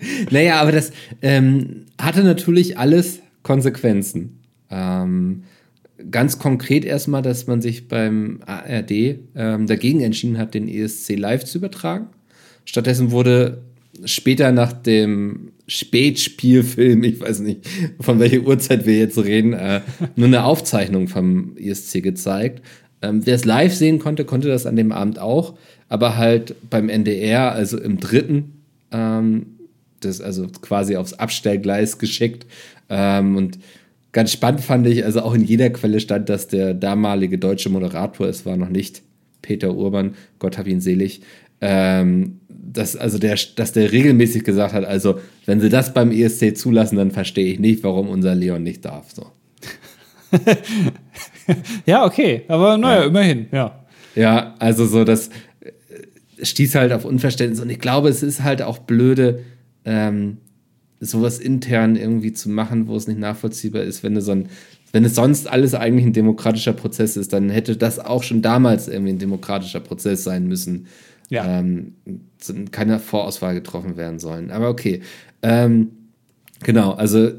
naja, 0.30 0.60
aber 0.60 0.72
das 0.72 0.92
ähm, 1.22 1.86
hatte 2.00 2.22
natürlich 2.22 2.78
alles 2.78 3.20
Konsequenzen. 3.42 4.38
Ähm, 4.70 5.44
ganz 6.10 6.38
konkret 6.38 6.84
erstmal, 6.84 7.22
dass 7.22 7.46
man 7.46 7.60
sich 7.60 7.88
beim 7.88 8.40
ARD 8.46 8.90
ähm, 9.34 9.66
dagegen 9.66 10.00
entschieden 10.00 10.38
hat, 10.38 10.54
den 10.54 10.68
ESC 10.68 11.16
live 11.16 11.44
zu 11.44 11.58
übertragen. 11.58 12.06
Stattdessen 12.68 13.12
wurde 13.12 13.62
später 14.04 14.52
nach 14.52 14.74
dem 14.74 15.52
Spätspielfilm, 15.66 17.02
ich 17.02 17.18
weiß 17.18 17.38
nicht, 17.40 17.66
von 17.98 18.20
welcher 18.20 18.42
Uhrzeit 18.42 18.84
wir 18.84 18.98
jetzt 18.98 19.16
reden, 19.16 19.54
äh, 19.54 19.80
nur 20.16 20.26
eine 20.26 20.44
Aufzeichnung 20.44 21.08
vom 21.08 21.56
ESC 21.56 22.02
gezeigt. 22.02 22.62
Ähm, 23.00 23.24
Wer 23.24 23.36
es 23.36 23.46
live 23.46 23.74
sehen 23.74 23.98
konnte, 23.98 24.26
konnte 24.26 24.48
das 24.48 24.66
an 24.66 24.76
dem 24.76 24.92
Abend 24.92 25.18
auch, 25.18 25.56
aber 25.88 26.18
halt 26.18 26.56
beim 26.68 26.90
NDR, 26.90 27.52
also 27.52 27.78
im 27.78 28.00
dritten, 28.00 28.60
ähm, 28.92 29.46
das 30.00 30.20
also 30.20 30.46
quasi 30.60 30.96
aufs 30.96 31.14
Abstellgleis 31.14 31.96
geschickt. 31.96 32.44
Ähm, 32.90 33.36
und 33.36 33.58
ganz 34.12 34.30
spannend 34.30 34.60
fand 34.60 34.86
ich, 34.86 35.06
also 35.06 35.22
auch 35.22 35.32
in 35.32 35.44
jeder 35.44 35.70
Quelle 35.70 36.00
stand, 36.00 36.28
dass 36.28 36.48
der 36.48 36.74
damalige 36.74 37.38
deutsche 37.38 37.70
Moderator, 37.70 38.26
es 38.26 38.44
war 38.44 38.58
noch 38.58 38.68
nicht 38.68 39.00
Peter 39.40 39.74
Urban, 39.74 40.16
Gott 40.38 40.58
hab 40.58 40.66
ihn 40.66 40.82
selig, 40.82 41.22
ähm, 41.60 42.40
dass, 42.48 42.96
also 42.96 43.18
der, 43.18 43.36
dass 43.56 43.72
der 43.72 43.92
regelmäßig 43.92 44.44
gesagt 44.44 44.74
hat, 44.74 44.84
also 44.84 45.18
wenn 45.46 45.60
sie 45.60 45.68
das 45.68 45.94
beim 45.94 46.10
ESC 46.12 46.56
zulassen, 46.56 46.96
dann 46.96 47.10
verstehe 47.10 47.52
ich 47.52 47.58
nicht, 47.58 47.82
warum 47.82 48.08
unser 48.08 48.34
Leon 48.34 48.62
nicht 48.62 48.84
darf. 48.84 49.10
So. 49.10 49.26
ja, 51.86 52.04
okay, 52.04 52.42
aber 52.48 52.76
naja, 52.76 53.00
ja. 53.00 53.06
immerhin, 53.06 53.46
ja. 53.52 53.84
Ja, 54.14 54.54
also 54.58 54.86
so, 54.86 55.04
das 55.04 55.30
äh, 55.60 56.44
stieß 56.44 56.74
halt 56.74 56.92
auf 56.92 57.04
Unverständnis 57.04 57.60
und 57.60 57.70
ich 57.70 57.78
glaube, 57.78 58.08
es 58.08 58.22
ist 58.22 58.42
halt 58.42 58.62
auch 58.62 58.78
blöde, 58.78 59.40
ähm, 59.84 60.38
sowas 61.00 61.38
intern 61.38 61.96
irgendwie 61.96 62.32
zu 62.32 62.50
machen, 62.50 62.88
wo 62.88 62.96
es 62.96 63.06
nicht 63.06 63.20
nachvollziehbar 63.20 63.82
ist, 63.82 64.02
wenn 64.02 64.14
du 64.14 64.20
so 64.20 64.32
ein, 64.32 64.48
wenn 64.92 65.04
es 65.04 65.14
sonst 65.14 65.48
alles 65.48 65.74
eigentlich 65.74 66.06
ein 66.06 66.12
demokratischer 66.12 66.72
Prozess 66.72 67.16
ist, 67.16 67.32
dann 67.32 67.50
hätte 67.50 67.76
das 67.76 67.98
auch 67.98 68.22
schon 68.22 68.42
damals 68.42 68.88
irgendwie 68.88 69.12
ein 69.12 69.18
demokratischer 69.18 69.80
Prozess 69.80 70.24
sein 70.24 70.46
müssen 70.46 70.86
ja. 71.28 71.60
ähm, 71.60 71.94
keine 72.70 72.98
Vorauswahl 72.98 73.54
getroffen 73.54 73.96
werden 73.96 74.18
sollen. 74.18 74.50
Aber 74.50 74.68
okay. 74.68 75.02
Ähm, 75.42 75.90
genau, 76.62 76.92
also 76.92 77.30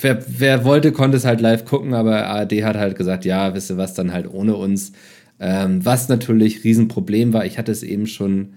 wer, 0.00 0.24
wer 0.26 0.64
wollte, 0.64 0.92
konnte 0.92 1.16
es 1.16 1.24
halt 1.24 1.40
live 1.40 1.64
gucken, 1.64 1.94
aber 1.94 2.26
ARD 2.26 2.62
hat 2.64 2.76
halt 2.76 2.96
gesagt, 2.96 3.24
ja, 3.24 3.54
wisst 3.54 3.70
ihr 3.70 3.76
was, 3.76 3.94
dann 3.94 4.12
halt 4.12 4.28
ohne 4.32 4.56
uns. 4.56 4.92
Ähm, 5.38 5.84
was 5.84 6.08
natürlich 6.08 6.64
Riesenproblem 6.64 7.32
war, 7.32 7.44
ich 7.44 7.58
hatte 7.58 7.72
es 7.72 7.82
eben 7.82 8.06
schon 8.06 8.54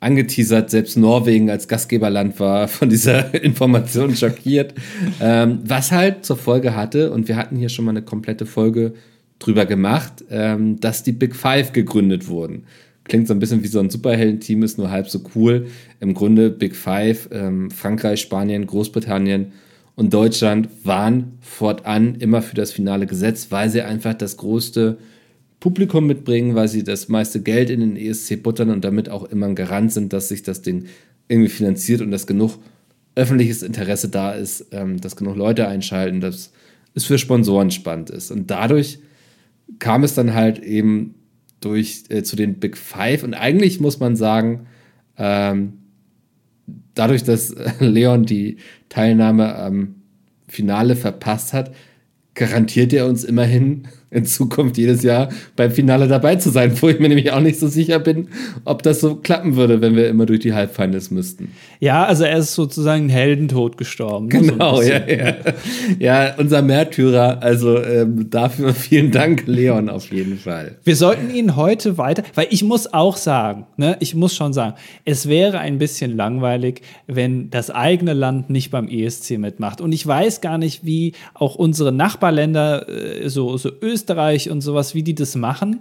angeteasert, 0.00 0.70
selbst 0.70 0.96
Norwegen 0.96 1.50
als 1.50 1.66
Gastgeberland 1.66 2.38
war 2.38 2.68
von 2.68 2.88
dieser 2.88 3.34
Information 3.42 4.14
schockiert. 4.14 4.74
Ähm, 5.20 5.60
was 5.64 5.92
halt 5.92 6.24
zur 6.24 6.36
Folge 6.36 6.76
hatte, 6.76 7.10
und 7.10 7.28
wir 7.28 7.36
hatten 7.36 7.56
hier 7.56 7.68
schon 7.68 7.84
mal 7.84 7.92
eine 7.92 8.02
komplette 8.02 8.46
Folge 8.46 8.94
drüber 9.38 9.66
gemacht, 9.66 10.24
ähm, 10.30 10.78
dass 10.80 11.02
die 11.02 11.12
Big 11.12 11.34
Five 11.34 11.72
gegründet 11.72 12.28
wurden. 12.28 12.64
Klingt 13.04 13.28
so 13.28 13.34
ein 13.34 13.38
bisschen 13.38 13.62
wie 13.62 13.68
so 13.68 13.80
ein 13.80 13.90
Superhelden-Team, 13.90 14.62
ist 14.62 14.78
nur 14.78 14.90
halb 14.90 15.08
so 15.08 15.20
cool. 15.34 15.66
Im 16.00 16.14
Grunde 16.14 16.50
Big 16.50 16.74
Five, 16.74 17.28
ähm, 17.32 17.70
Frankreich, 17.70 18.20
Spanien, 18.20 18.66
Großbritannien 18.66 19.52
und 19.96 20.12
Deutschland 20.12 20.68
waren 20.82 21.38
fortan 21.40 22.16
immer 22.16 22.42
für 22.42 22.56
das 22.56 22.72
Finale 22.72 23.06
gesetzt, 23.06 23.52
weil 23.52 23.70
sie 23.70 23.82
einfach 23.82 24.14
das 24.14 24.36
größte 24.36 24.98
Publikum 25.60 26.06
mitbringen, 26.06 26.54
weil 26.54 26.68
sie 26.68 26.82
das 26.82 27.08
meiste 27.08 27.40
Geld 27.40 27.70
in 27.70 27.80
den 27.80 27.96
ESC 27.96 28.42
buttern 28.42 28.70
und 28.70 28.84
damit 28.84 29.08
auch 29.08 29.24
immer 29.24 29.46
ein 29.46 29.54
Garant 29.54 29.92
sind, 29.92 30.12
dass 30.12 30.28
sich 30.28 30.42
das 30.42 30.62
Ding 30.62 30.86
irgendwie 31.28 31.48
finanziert 31.48 32.00
und 32.00 32.10
dass 32.10 32.26
genug 32.26 32.58
öffentliches 33.14 33.62
Interesse 33.62 34.08
da 34.08 34.32
ist, 34.32 34.66
ähm, 34.72 35.00
dass 35.00 35.16
genug 35.16 35.36
Leute 35.36 35.68
einschalten, 35.68 36.20
dass 36.20 36.52
es 36.94 37.04
für 37.04 37.18
Sponsoren 37.18 37.70
spannend 37.70 38.10
ist. 38.10 38.30
Und 38.30 38.50
dadurch 38.50 38.98
kam 39.78 40.04
es 40.04 40.14
dann 40.14 40.34
halt 40.34 40.58
eben 40.58 41.14
durch 41.64 42.04
äh, 42.08 42.22
zu 42.22 42.36
den 42.36 42.54
Big 42.60 42.76
Five. 42.76 43.22
Und 43.22 43.34
eigentlich 43.34 43.80
muss 43.80 44.00
man 44.00 44.16
sagen, 44.16 44.66
ähm, 45.16 45.74
dadurch, 46.94 47.24
dass 47.24 47.54
Leon 47.80 48.24
die 48.24 48.58
Teilnahme 48.88 49.54
am 49.56 49.96
Finale 50.48 50.96
verpasst 50.96 51.52
hat, 51.52 51.74
garantiert 52.34 52.92
er 52.92 53.06
uns 53.06 53.24
immerhin 53.24 53.88
in 54.10 54.24
Zukunft 54.24 54.78
jedes 54.78 55.02
Jahr 55.02 55.28
beim 55.56 55.70
Finale 55.70 56.08
dabei 56.08 56.36
zu 56.36 56.50
sein, 56.50 56.72
wo 56.82 56.88
ich 56.88 57.00
mir 57.00 57.08
nämlich 57.08 57.32
auch 57.32 57.40
nicht 57.40 57.58
so 57.58 57.68
sicher 57.68 57.98
bin, 57.98 58.28
ob 58.64 58.82
das 58.82 59.00
so 59.00 59.16
klappen 59.16 59.56
würde, 59.56 59.80
wenn 59.80 59.96
wir 59.96 60.08
immer 60.08 60.26
durch 60.26 60.40
die 60.40 60.54
Halbfinals 60.54 61.10
müssten. 61.10 61.52
Ja, 61.80 62.04
also 62.04 62.24
er 62.24 62.38
ist 62.38 62.54
sozusagen 62.54 63.08
Heldentod 63.08 63.76
gestorben. 63.76 64.28
Ne, 64.28 64.40
genau, 64.40 64.76
so 64.76 64.82
ja, 64.82 65.06
ja. 65.06 65.34
Ja, 65.98 66.34
unser 66.38 66.62
Märtyrer, 66.62 67.42
also 67.42 67.82
ähm, 67.82 68.30
dafür 68.30 68.74
vielen 68.74 69.10
Dank, 69.10 69.44
Leon, 69.46 69.88
auf 69.88 70.10
jeden 70.12 70.38
Fall. 70.38 70.76
Wir 70.84 70.96
sollten 70.96 71.34
ihn 71.34 71.56
heute 71.56 71.98
weiter, 71.98 72.22
weil 72.34 72.46
ich 72.50 72.62
muss 72.62 72.92
auch 72.92 73.16
sagen, 73.16 73.66
ne, 73.76 73.96
ich 74.00 74.14
muss 74.14 74.34
schon 74.34 74.52
sagen, 74.52 74.74
es 75.04 75.28
wäre 75.28 75.58
ein 75.58 75.78
bisschen 75.78 76.16
langweilig, 76.16 76.82
wenn 77.06 77.50
das 77.50 77.70
eigene 77.70 78.12
Land 78.12 78.50
nicht 78.50 78.70
beim 78.70 78.88
ESC 78.88 79.38
mitmacht. 79.38 79.80
Und 79.80 79.92
ich 79.92 80.06
weiß 80.06 80.40
gar 80.40 80.58
nicht, 80.58 80.84
wie 80.84 81.12
auch 81.34 81.56
unsere 81.56 81.92
Nachbarländer, 81.92 82.88
äh, 82.88 83.28
so, 83.28 83.56
so 83.56 83.70
Österreich, 83.80 83.93
Österreich 83.94 84.50
und 84.50 84.60
sowas, 84.60 84.94
wie 84.94 85.02
die 85.02 85.14
das 85.14 85.36
machen, 85.36 85.80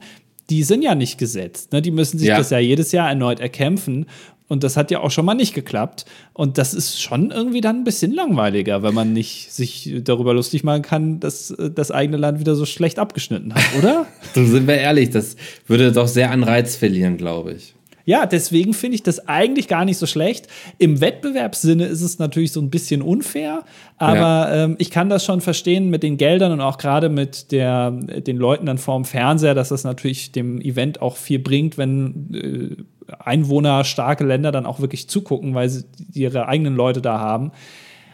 die 0.49 0.63
sind 0.63 0.81
ja 0.81 0.95
nicht 0.95 1.17
gesetzt. 1.17 1.71
Ne? 1.73 1.81
Die 1.81 1.91
müssen 1.91 2.19
sich 2.19 2.27
ja. 2.27 2.37
das 2.37 2.49
ja 2.49 2.59
jedes 2.59 2.91
Jahr 2.91 3.09
erneut 3.09 3.39
erkämpfen, 3.39 4.05
Und 4.49 4.63
das 4.63 4.77
hat 4.77 4.91
ja 4.91 4.99
auch 4.99 5.09
schon 5.09 5.25
mal 5.25 5.33
nicht 5.33 5.55
geklappt. 5.55 6.05
Und 6.33 6.57
das 6.57 6.73
ist 6.73 7.01
schon 7.01 7.31
irgendwie 7.31 7.61
dann 7.61 7.77
ein 7.77 7.83
bisschen 7.83 8.11
langweiliger, 8.11 8.83
wenn 8.83 8.93
man 8.93 9.13
nicht 9.13 9.51
sich 9.51 9.91
darüber 10.03 10.33
lustig 10.33 10.63
machen 10.63 10.81
kann, 10.81 11.19
dass 11.19 11.51
äh, 11.51 11.71
das 11.71 11.91
eigene 11.91 12.17
Land 12.17 12.39
wieder 12.39 12.55
so 12.55 12.65
schlecht 12.65 12.99
abgeschnitten 12.99 13.53
hat, 13.55 13.63
oder? 13.77 14.05
so 14.35 14.45
sind 14.45 14.67
wir 14.67 14.75
ehrlich, 14.75 15.09
das 15.09 15.37
würde 15.65 15.91
doch 15.91 16.07
sehr 16.07 16.29
an 16.31 16.43
Reiz 16.43 16.75
verlieren, 16.75 17.17
glaube 17.17 17.53
ich. 17.53 17.73
Ja, 18.05 18.25
deswegen 18.25 18.73
finde 18.73 18.95
ich 18.95 19.03
das 19.03 19.27
eigentlich 19.27 19.67
gar 19.67 19.85
nicht 19.85 19.97
so 19.97 20.05
schlecht. 20.05 20.47
Im 20.77 20.99
Wettbewerbssinne 20.99 21.85
ist 21.85 22.01
es 22.01 22.19
natürlich 22.19 22.51
so 22.51 22.59
ein 22.59 22.69
bisschen 22.69 23.01
unfair, 23.01 23.63
aber 23.97 24.17
ja. 24.17 24.63
ähm, 24.65 24.75
ich 24.77 24.91
kann 24.91 25.09
das 25.09 25.23
schon 25.23 25.39
verstehen 25.39 25.89
mit 25.89 26.03
den 26.03 26.17
Geldern 26.17 26.51
und 26.51 26.61
auch 26.61 26.77
gerade 26.77 27.07
mit 27.07 27.51
der, 27.51 27.91
den 27.91 28.37
Leuten 28.37 28.65
dann 28.65 28.77
vorm 28.77 29.05
Fernseher, 29.05 29.55
dass 29.55 29.69
das 29.69 29.85
natürlich 29.85 30.33
dem 30.33 30.59
Event 30.59 31.01
auch 31.01 31.15
viel 31.15 31.39
bringt, 31.39 31.77
wenn 31.77 32.33
äh, 32.33 32.83
einwohnerstarke 33.19 34.25
Länder 34.25 34.51
dann 34.51 34.65
auch 34.65 34.79
wirklich 34.79 35.07
zugucken, 35.07 35.53
weil 35.55 35.69
sie 35.69 35.85
ihre 36.13 36.47
eigenen 36.47 36.75
Leute 36.75 37.01
da 37.01 37.19
haben. 37.19 37.51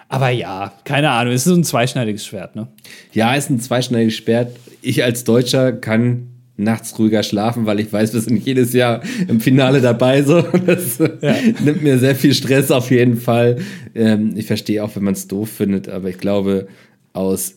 Aber 0.08 0.30
ja, 0.30 0.74
keine 0.86 1.12
Ahnung, 1.12 1.34
es 1.34 1.46
ist 1.46 1.54
so 1.54 1.60
ein 1.60 1.64
zweischneidiges 1.64 2.26
Schwert, 2.26 2.56
ne? 2.56 2.68
Ja, 3.14 3.36
es 3.36 3.46
ist 3.46 3.50
ein 3.52 3.60
zweischneidiges 3.60 4.16
Schwert. 4.16 4.56
Ich 4.82 5.04
als 5.04 5.24
Deutscher 5.24 5.72
kann 5.72 6.30
nachts 6.60 6.98
ruhiger 7.00 7.24
schlafen, 7.24 7.66
weil 7.66 7.80
ich 7.80 7.92
weiß, 7.92 8.14
wir 8.14 8.22
sind 8.22 8.38
jedes 8.46 8.74
Jahr 8.74 9.02
im 9.28 9.40
Finale 9.40 9.82
dabei. 9.82 10.24
So. 10.24 10.44
Das 10.66 11.00
ja. 11.00 11.36
nimmt 11.64 11.82
mir 11.82 11.98
sehr 11.98 12.16
viel 12.16 12.34
Stress 12.34 12.70
auf 12.70 12.92
jeden 12.92 13.18
Fall. 13.18 13.58
Ähm, 13.96 14.34
ich 14.36 14.46
verstehe 14.46 14.84
auch, 14.84 14.96
wenn 14.96 15.04
man 15.04 15.14
es 15.14 15.28
doof 15.28 15.50
findet, 15.50 15.90
aber 15.90 16.10
ich 16.10 16.18
glaube, 16.18 16.68
aus 17.14 17.56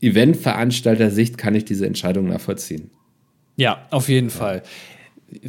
Eventveranstalter-Sicht 0.00 1.38
kann 1.38 1.54
ich 1.54 1.64
diese 1.64 1.86
Entscheidung 1.86 2.28
nachvollziehen. 2.28 2.90
Ja, 3.56 3.86
auf 3.90 4.08
jeden 4.08 4.28
ja. 4.28 4.34
Fall. 4.34 4.62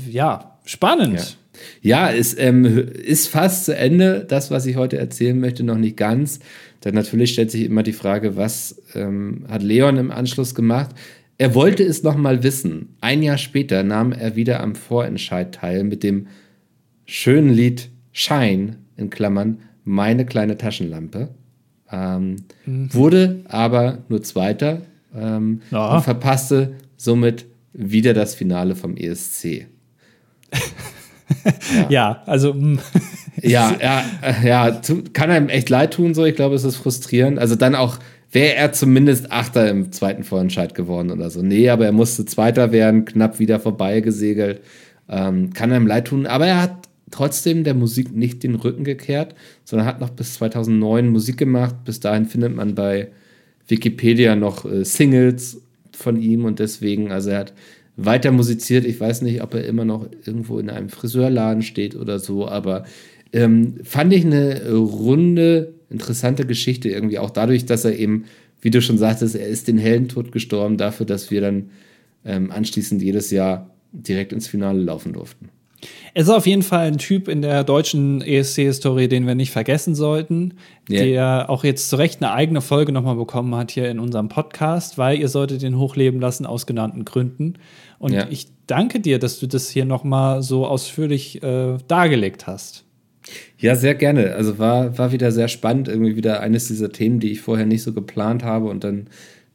Ja, 0.09 0.55
Spannend. 0.65 1.37
Ja, 1.81 2.09
ja 2.09 2.13
es 2.13 2.37
ähm, 2.37 2.65
ist 2.65 3.27
fast 3.27 3.65
zu 3.65 3.75
Ende, 3.75 4.25
das, 4.27 4.51
was 4.51 4.65
ich 4.65 4.75
heute 4.75 4.97
erzählen 4.97 5.39
möchte, 5.39 5.63
noch 5.63 5.77
nicht 5.77 5.95
ganz. 5.95 6.39
Denn 6.83 6.95
natürlich 6.95 7.31
stellt 7.31 7.51
sich 7.51 7.63
immer 7.63 7.83
die 7.83 7.93
Frage, 7.93 8.35
was 8.35 8.81
ähm, 8.93 9.45
hat 9.47 9.63
Leon 9.63 9.97
im 9.97 10.11
Anschluss 10.11 10.53
gemacht? 10.53 10.91
Er 11.37 11.53
wollte 11.53 11.83
es 11.83 12.03
noch 12.03 12.15
mal 12.15 12.43
wissen. 12.43 12.95
Ein 13.01 13.21
Jahr 13.21 13.37
später 13.37 13.83
nahm 13.83 14.13
er 14.13 14.35
wieder 14.35 14.61
am 14.61 14.75
Vorentscheid 14.75 15.53
teil 15.53 15.83
mit 15.83 16.03
dem 16.03 16.27
schönen 17.05 17.49
Lied 17.49 17.89
Shine, 18.11 18.77
in 18.95 19.09
Klammern, 19.09 19.59
meine 19.83 20.25
kleine 20.25 20.57
Taschenlampe. 20.57 21.29
Ähm, 21.91 22.37
mhm. 22.65 22.93
Wurde 22.93 23.41
aber 23.49 23.99
nur 24.07 24.23
Zweiter 24.23 24.81
ähm, 25.13 25.61
ja. 25.71 25.95
und 25.95 26.03
verpasste 26.03 26.75
somit 26.95 27.45
wieder 27.73 28.13
das 28.13 28.35
Finale 28.35 28.75
vom 28.75 28.95
ESC 28.95 29.67
ja. 31.75 31.89
ja. 31.89 32.23
also. 32.25 32.55
Ja, 33.41 33.75
ja, 33.81 34.03
ja, 34.43 34.81
kann 35.13 35.29
einem 35.29 35.49
echt 35.49 35.69
leid 35.69 35.93
tun, 35.93 36.13
so. 36.13 36.25
Ich 36.25 36.35
glaube, 36.35 36.55
es 36.55 36.63
ist 36.63 36.77
frustrierend. 36.77 37.37
Also 37.37 37.55
dann 37.55 37.75
auch 37.75 37.99
wäre 38.35 38.55
er 38.55 38.73
zumindest 38.73 39.31
Achter 39.31 39.69
im 39.69 39.93
zweiten 39.93 40.23
Vorentscheid 40.23 40.75
geworden 40.75 41.09
oder 41.09 41.29
so. 41.29 41.41
Nee, 41.41 41.69
aber 41.69 41.85
er 41.85 41.93
musste 41.93 42.25
Zweiter 42.25 42.73
werden, 42.73 43.05
knapp 43.05 43.39
wieder 43.39 43.61
vorbeigesegelt. 43.61 44.61
Ähm, 45.07 45.53
kann 45.53 45.71
einem 45.71 45.87
leid 45.87 46.07
tun, 46.09 46.27
aber 46.27 46.45
er 46.45 46.61
hat 46.61 46.89
trotzdem 47.11 47.63
der 47.63 47.75
Musik 47.75 48.13
nicht 48.13 48.43
den 48.43 48.55
Rücken 48.55 48.83
gekehrt, 48.83 49.35
sondern 49.63 49.87
hat 49.87 50.01
noch 50.01 50.09
bis 50.09 50.33
2009 50.33 51.07
Musik 51.07 51.37
gemacht. 51.37 51.75
Bis 51.85 52.01
dahin 52.01 52.25
findet 52.25 52.53
man 52.53 52.75
bei 52.75 53.07
Wikipedia 53.69 54.35
noch 54.35 54.65
äh, 54.65 54.83
Singles 54.83 55.61
von 55.93 56.21
ihm 56.21 56.43
und 56.43 56.59
deswegen, 56.59 57.11
also 57.11 57.29
er 57.29 57.39
hat 57.39 57.53
weiter 57.95 58.31
musiziert. 58.31 58.83
Ich 58.83 58.99
weiß 58.99 59.21
nicht, 59.21 59.41
ob 59.41 59.53
er 59.53 59.65
immer 59.65 59.85
noch 59.85 60.09
irgendwo 60.25 60.59
in 60.59 60.69
einem 60.69 60.89
Friseurladen 60.89 61.61
steht 61.61 61.95
oder 61.95 62.19
so, 62.19 62.49
aber 62.49 62.83
ähm, 63.31 63.75
fand 63.83 64.11
ich 64.11 64.25
eine 64.25 64.73
runde, 64.73 65.74
interessante 65.89 66.45
Geschichte 66.45 66.89
irgendwie. 66.89 67.19
Auch 67.19 67.29
dadurch, 67.29 67.65
dass 67.65 67.85
er 67.85 67.97
eben, 67.97 68.25
wie 68.61 68.71
du 68.71 68.81
schon 68.81 68.97
sagtest, 68.97 69.35
er 69.35 69.47
ist 69.47 69.67
den 69.67 69.77
Heldentod 69.77 70.31
gestorben 70.31 70.77
dafür, 70.77 71.05
dass 71.05 71.31
wir 71.31 71.41
dann 71.41 71.69
ähm, 72.25 72.51
anschließend 72.51 73.01
jedes 73.01 73.31
Jahr 73.31 73.69
direkt 73.91 74.33
ins 74.33 74.47
Finale 74.47 74.81
laufen 74.81 75.13
durften. 75.13 75.49
Er 76.13 76.23
ist 76.23 76.29
auf 76.29 76.47
jeden 76.47 76.63
Fall 76.63 76.87
ein 76.87 76.97
Typ 76.97 77.27
in 77.27 77.41
der 77.41 77.63
deutschen 77.63 78.21
ESC-Historie, 78.21 79.07
den 79.07 79.27
wir 79.27 79.35
nicht 79.35 79.51
vergessen 79.51 79.95
sollten, 79.95 80.55
yeah. 80.89 81.03
der 81.03 81.49
auch 81.49 81.63
jetzt 81.63 81.89
zu 81.89 81.97
Recht 81.97 82.21
eine 82.21 82.31
eigene 82.31 82.61
Folge 82.61 82.91
nochmal 82.91 83.15
bekommen 83.15 83.53
hat 83.55 83.71
hier 83.71 83.89
in 83.89 83.99
unserem 83.99 84.29
Podcast, 84.29 84.97
weil 84.97 85.19
ihr 85.19 85.27
solltet 85.27 85.61
den 85.61 85.77
hochleben 85.77 86.19
lassen 86.19 86.45
aus 86.45 86.65
genannten 86.65 87.05
Gründen. 87.05 87.55
Und 87.99 88.13
ja. 88.13 88.27
ich 88.29 88.47
danke 88.67 88.99
dir, 88.99 89.19
dass 89.19 89.39
du 89.39 89.47
das 89.47 89.69
hier 89.69 89.85
nochmal 89.85 90.41
so 90.41 90.65
ausführlich 90.65 91.43
äh, 91.43 91.77
dargelegt 91.87 92.47
hast. 92.47 92.84
Ja, 93.57 93.75
sehr 93.75 93.95
gerne. 93.95 94.35
Also 94.35 94.59
war, 94.59 94.97
war 94.97 95.11
wieder 95.11 95.31
sehr 95.31 95.47
spannend, 95.47 95.87
irgendwie 95.87 96.15
wieder 96.15 96.41
eines 96.41 96.67
dieser 96.67 96.91
Themen, 96.91 97.19
die 97.19 97.31
ich 97.31 97.41
vorher 97.41 97.65
nicht 97.65 97.83
so 97.83 97.93
geplant 97.93 98.43
habe 98.43 98.67
und 98.67 98.83
dann 98.83 99.07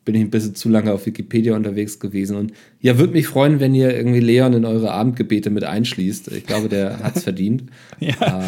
bin 0.05 0.15
ich 0.15 0.23
ein 0.23 0.31
bisschen 0.31 0.55
zu 0.55 0.69
lange 0.69 0.93
auf 0.93 1.07
Wikipedia 1.07 1.55
unterwegs 1.55 2.01
gewesen. 2.01 2.37
Und 2.37 2.53
ja, 2.81 2.99
würde 2.99 3.13
mich 3.13 3.29
freuen, 3.29 3.61
wenn 3.61 3.75
ihr 3.75 3.95
irgendwie 3.95 4.21
Leon 4.21 4.55
in 4.55 4.65
eure 4.65 4.91
Abendgebete 4.91 5.51
mit 5.51 5.65
einschließt. 5.65 6.33
Ich 6.33 6.47
glaube, 6.47 6.69
der 6.69 6.99
hat 7.03 7.17
es 7.17 7.25
verdient. 7.25 7.65
ja. 8.01 8.41
Äh, 8.41 8.45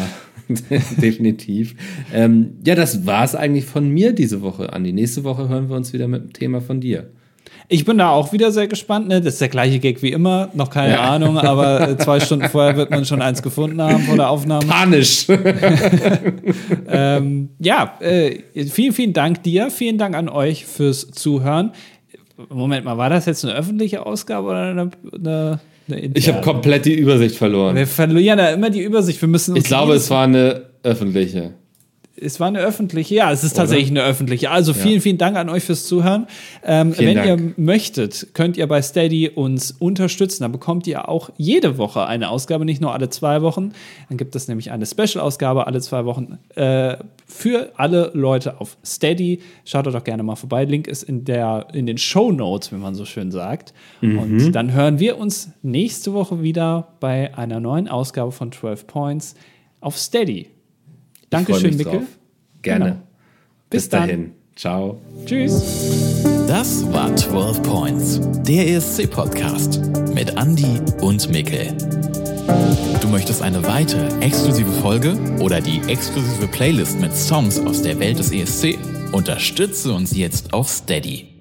definitiv. 1.01 1.75
Ähm, 2.13 2.57
ja, 2.65 2.75
das 2.75 3.05
war 3.05 3.23
es 3.23 3.33
eigentlich 3.33 3.63
von 3.63 3.87
mir 3.89 4.11
diese 4.11 4.41
Woche, 4.41 4.73
Andi. 4.73 4.91
Nächste 4.91 5.23
Woche 5.23 5.47
hören 5.47 5.69
wir 5.69 5.77
uns 5.77 5.93
wieder 5.93 6.09
mit 6.09 6.21
dem 6.21 6.33
Thema 6.33 6.59
von 6.59 6.81
dir. 6.81 7.11
Ich 7.69 7.85
bin 7.85 7.97
da 7.97 8.09
auch 8.09 8.33
wieder 8.33 8.51
sehr 8.51 8.67
gespannt. 8.67 9.07
Ne? 9.07 9.21
Das 9.21 9.33
ist 9.33 9.41
der 9.41 9.49
gleiche 9.49 9.79
Gag 9.79 10.01
wie 10.01 10.11
immer. 10.11 10.49
Noch 10.53 10.69
keine 10.69 10.93
ja. 10.93 11.01
Ahnung, 11.01 11.37
aber 11.37 11.89
äh, 11.89 11.97
zwei 11.97 12.19
Stunden 12.19 12.49
vorher 12.49 12.75
wird 12.75 12.91
man 12.91 13.05
schon 13.05 13.21
eins 13.21 13.41
gefunden 13.41 13.81
haben 13.81 14.03
vor 14.03 14.15
der 14.15 14.29
Aufnahme. 14.29 14.65
Panisch. 14.65 15.27
ähm, 16.87 17.49
ja, 17.59 17.97
äh, 17.99 18.39
vielen, 18.69 18.93
vielen 18.93 19.13
Dank 19.13 19.43
dir. 19.43 19.69
Vielen 19.71 19.97
Dank 19.97 20.15
an 20.15 20.29
euch 20.29 20.65
fürs 20.65 21.09
Zuhören. 21.11 21.71
Moment 22.49 22.85
mal, 22.85 22.97
war 22.97 23.09
das 23.09 23.25
jetzt 23.25 23.45
eine 23.45 23.53
öffentliche 23.53 24.05
Ausgabe 24.05 24.49
oder 24.49 24.61
eine, 24.63 24.91
eine, 25.13 25.59
eine 25.87 25.99
Ich 26.13 26.27
habe 26.27 26.41
komplett 26.41 26.85
die 26.85 26.95
Übersicht 26.95 27.35
verloren. 27.35 27.75
Wir 27.75 27.87
verlieren 27.87 28.39
ja 28.39 28.49
immer 28.49 28.69
die 28.69 28.81
Übersicht. 28.81 29.21
Wir 29.21 29.29
müssen 29.29 29.55
ich 29.55 29.63
glaube, 29.63 29.93
es 29.93 30.09
war 30.09 30.25
eine 30.25 30.63
öffentliche 30.83 31.53
es 32.15 32.39
war 32.39 32.47
eine 32.47 32.59
öffentliche, 32.59 33.15
ja, 33.15 33.31
es 33.31 33.43
ist 33.43 33.53
Oder? 33.53 33.63
tatsächlich 33.63 33.89
eine 33.89 34.03
öffentliche. 34.03 34.51
Also 34.51 34.73
vielen, 34.73 34.95
ja. 34.95 35.01
vielen 35.01 35.17
Dank 35.17 35.35
an 35.35 35.49
euch 35.49 35.63
fürs 35.63 35.87
Zuhören. 35.87 36.27
Ähm, 36.63 36.93
wenn 36.97 37.15
Dank. 37.15 37.27
ihr 37.27 37.53
möchtet, 37.57 38.35
könnt 38.35 38.55
ihr 38.55 38.67
bei 38.67 38.83
Steady 38.83 39.29
uns 39.29 39.71
unterstützen. 39.71 40.43
Da 40.43 40.47
bekommt 40.47 40.85
ihr 40.85 41.09
auch 41.09 41.31
jede 41.37 41.79
Woche 41.79 42.05
eine 42.05 42.29
Ausgabe, 42.29 42.65
nicht 42.65 42.81
nur 42.81 42.93
alle 42.93 43.09
zwei 43.09 43.41
Wochen. 43.41 43.71
Dann 44.09 44.17
gibt 44.17 44.35
es 44.35 44.47
nämlich 44.47 44.71
eine 44.71 44.85
Special-Ausgabe 44.85 45.65
alle 45.65 45.81
zwei 45.81 46.05
Wochen 46.05 46.37
äh, 46.55 46.97
für 47.25 47.71
alle 47.77 48.11
Leute 48.13 48.61
auf 48.61 48.77
Steady. 48.85 49.39
Schaut 49.65 49.87
doch 49.87 50.03
gerne 50.03 50.21
mal 50.21 50.35
vorbei. 50.35 50.65
Link 50.65 50.87
ist 50.87 51.01
in, 51.01 51.25
der, 51.25 51.67
in 51.73 51.87
den 51.87 51.97
Show 51.97 52.31
Notes, 52.31 52.71
wie 52.71 52.77
man 52.77 52.93
so 52.93 53.05
schön 53.05 53.31
sagt. 53.31 53.73
Mhm. 54.01 54.19
Und 54.19 54.51
dann 54.51 54.71
hören 54.71 54.99
wir 54.99 55.17
uns 55.17 55.51
nächste 55.63 56.13
Woche 56.13 56.43
wieder 56.43 56.89
bei 56.99 57.35
einer 57.35 57.59
neuen 57.59 57.87
Ausgabe 57.87 58.31
von 58.31 58.51
12 58.51 58.85
Points 58.85 59.33
auf 59.81 59.97
Steady. 59.97 60.53
Dankeschön, 61.33 61.75
Mickel. 61.77 62.01
Gerne. 62.61 62.85
Genau. 62.85 62.97
Bis, 63.69 63.83
Bis 63.83 63.89
dahin. 63.89 64.31
Ciao. 64.55 65.01
Tschüss. 65.25 66.23
Das 66.47 66.85
war 66.93 67.15
12 67.15 67.63
Points, 67.63 68.21
der 68.43 68.67
ESC-Podcast 68.67 69.81
mit 70.13 70.29
Andy 70.37 70.79
und 71.01 71.27
Mickel. 71.29 71.75
Du 73.01 73.07
möchtest 73.07 73.41
eine 73.41 73.65
weitere 73.65 74.07
exklusive 74.19 74.71
Folge 74.73 75.17
oder 75.39 75.59
die 75.59 75.81
exklusive 75.87 76.47
Playlist 76.47 76.99
mit 76.99 77.15
Songs 77.15 77.59
aus 77.59 77.81
der 77.81 77.99
Welt 77.99 78.19
des 78.19 78.31
ESC? 78.31 78.77
Unterstütze 79.11 79.91
uns 79.91 80.15
jetzt 80.15 80.53
auf 80.53 80.69
Steady. 80.69 81.32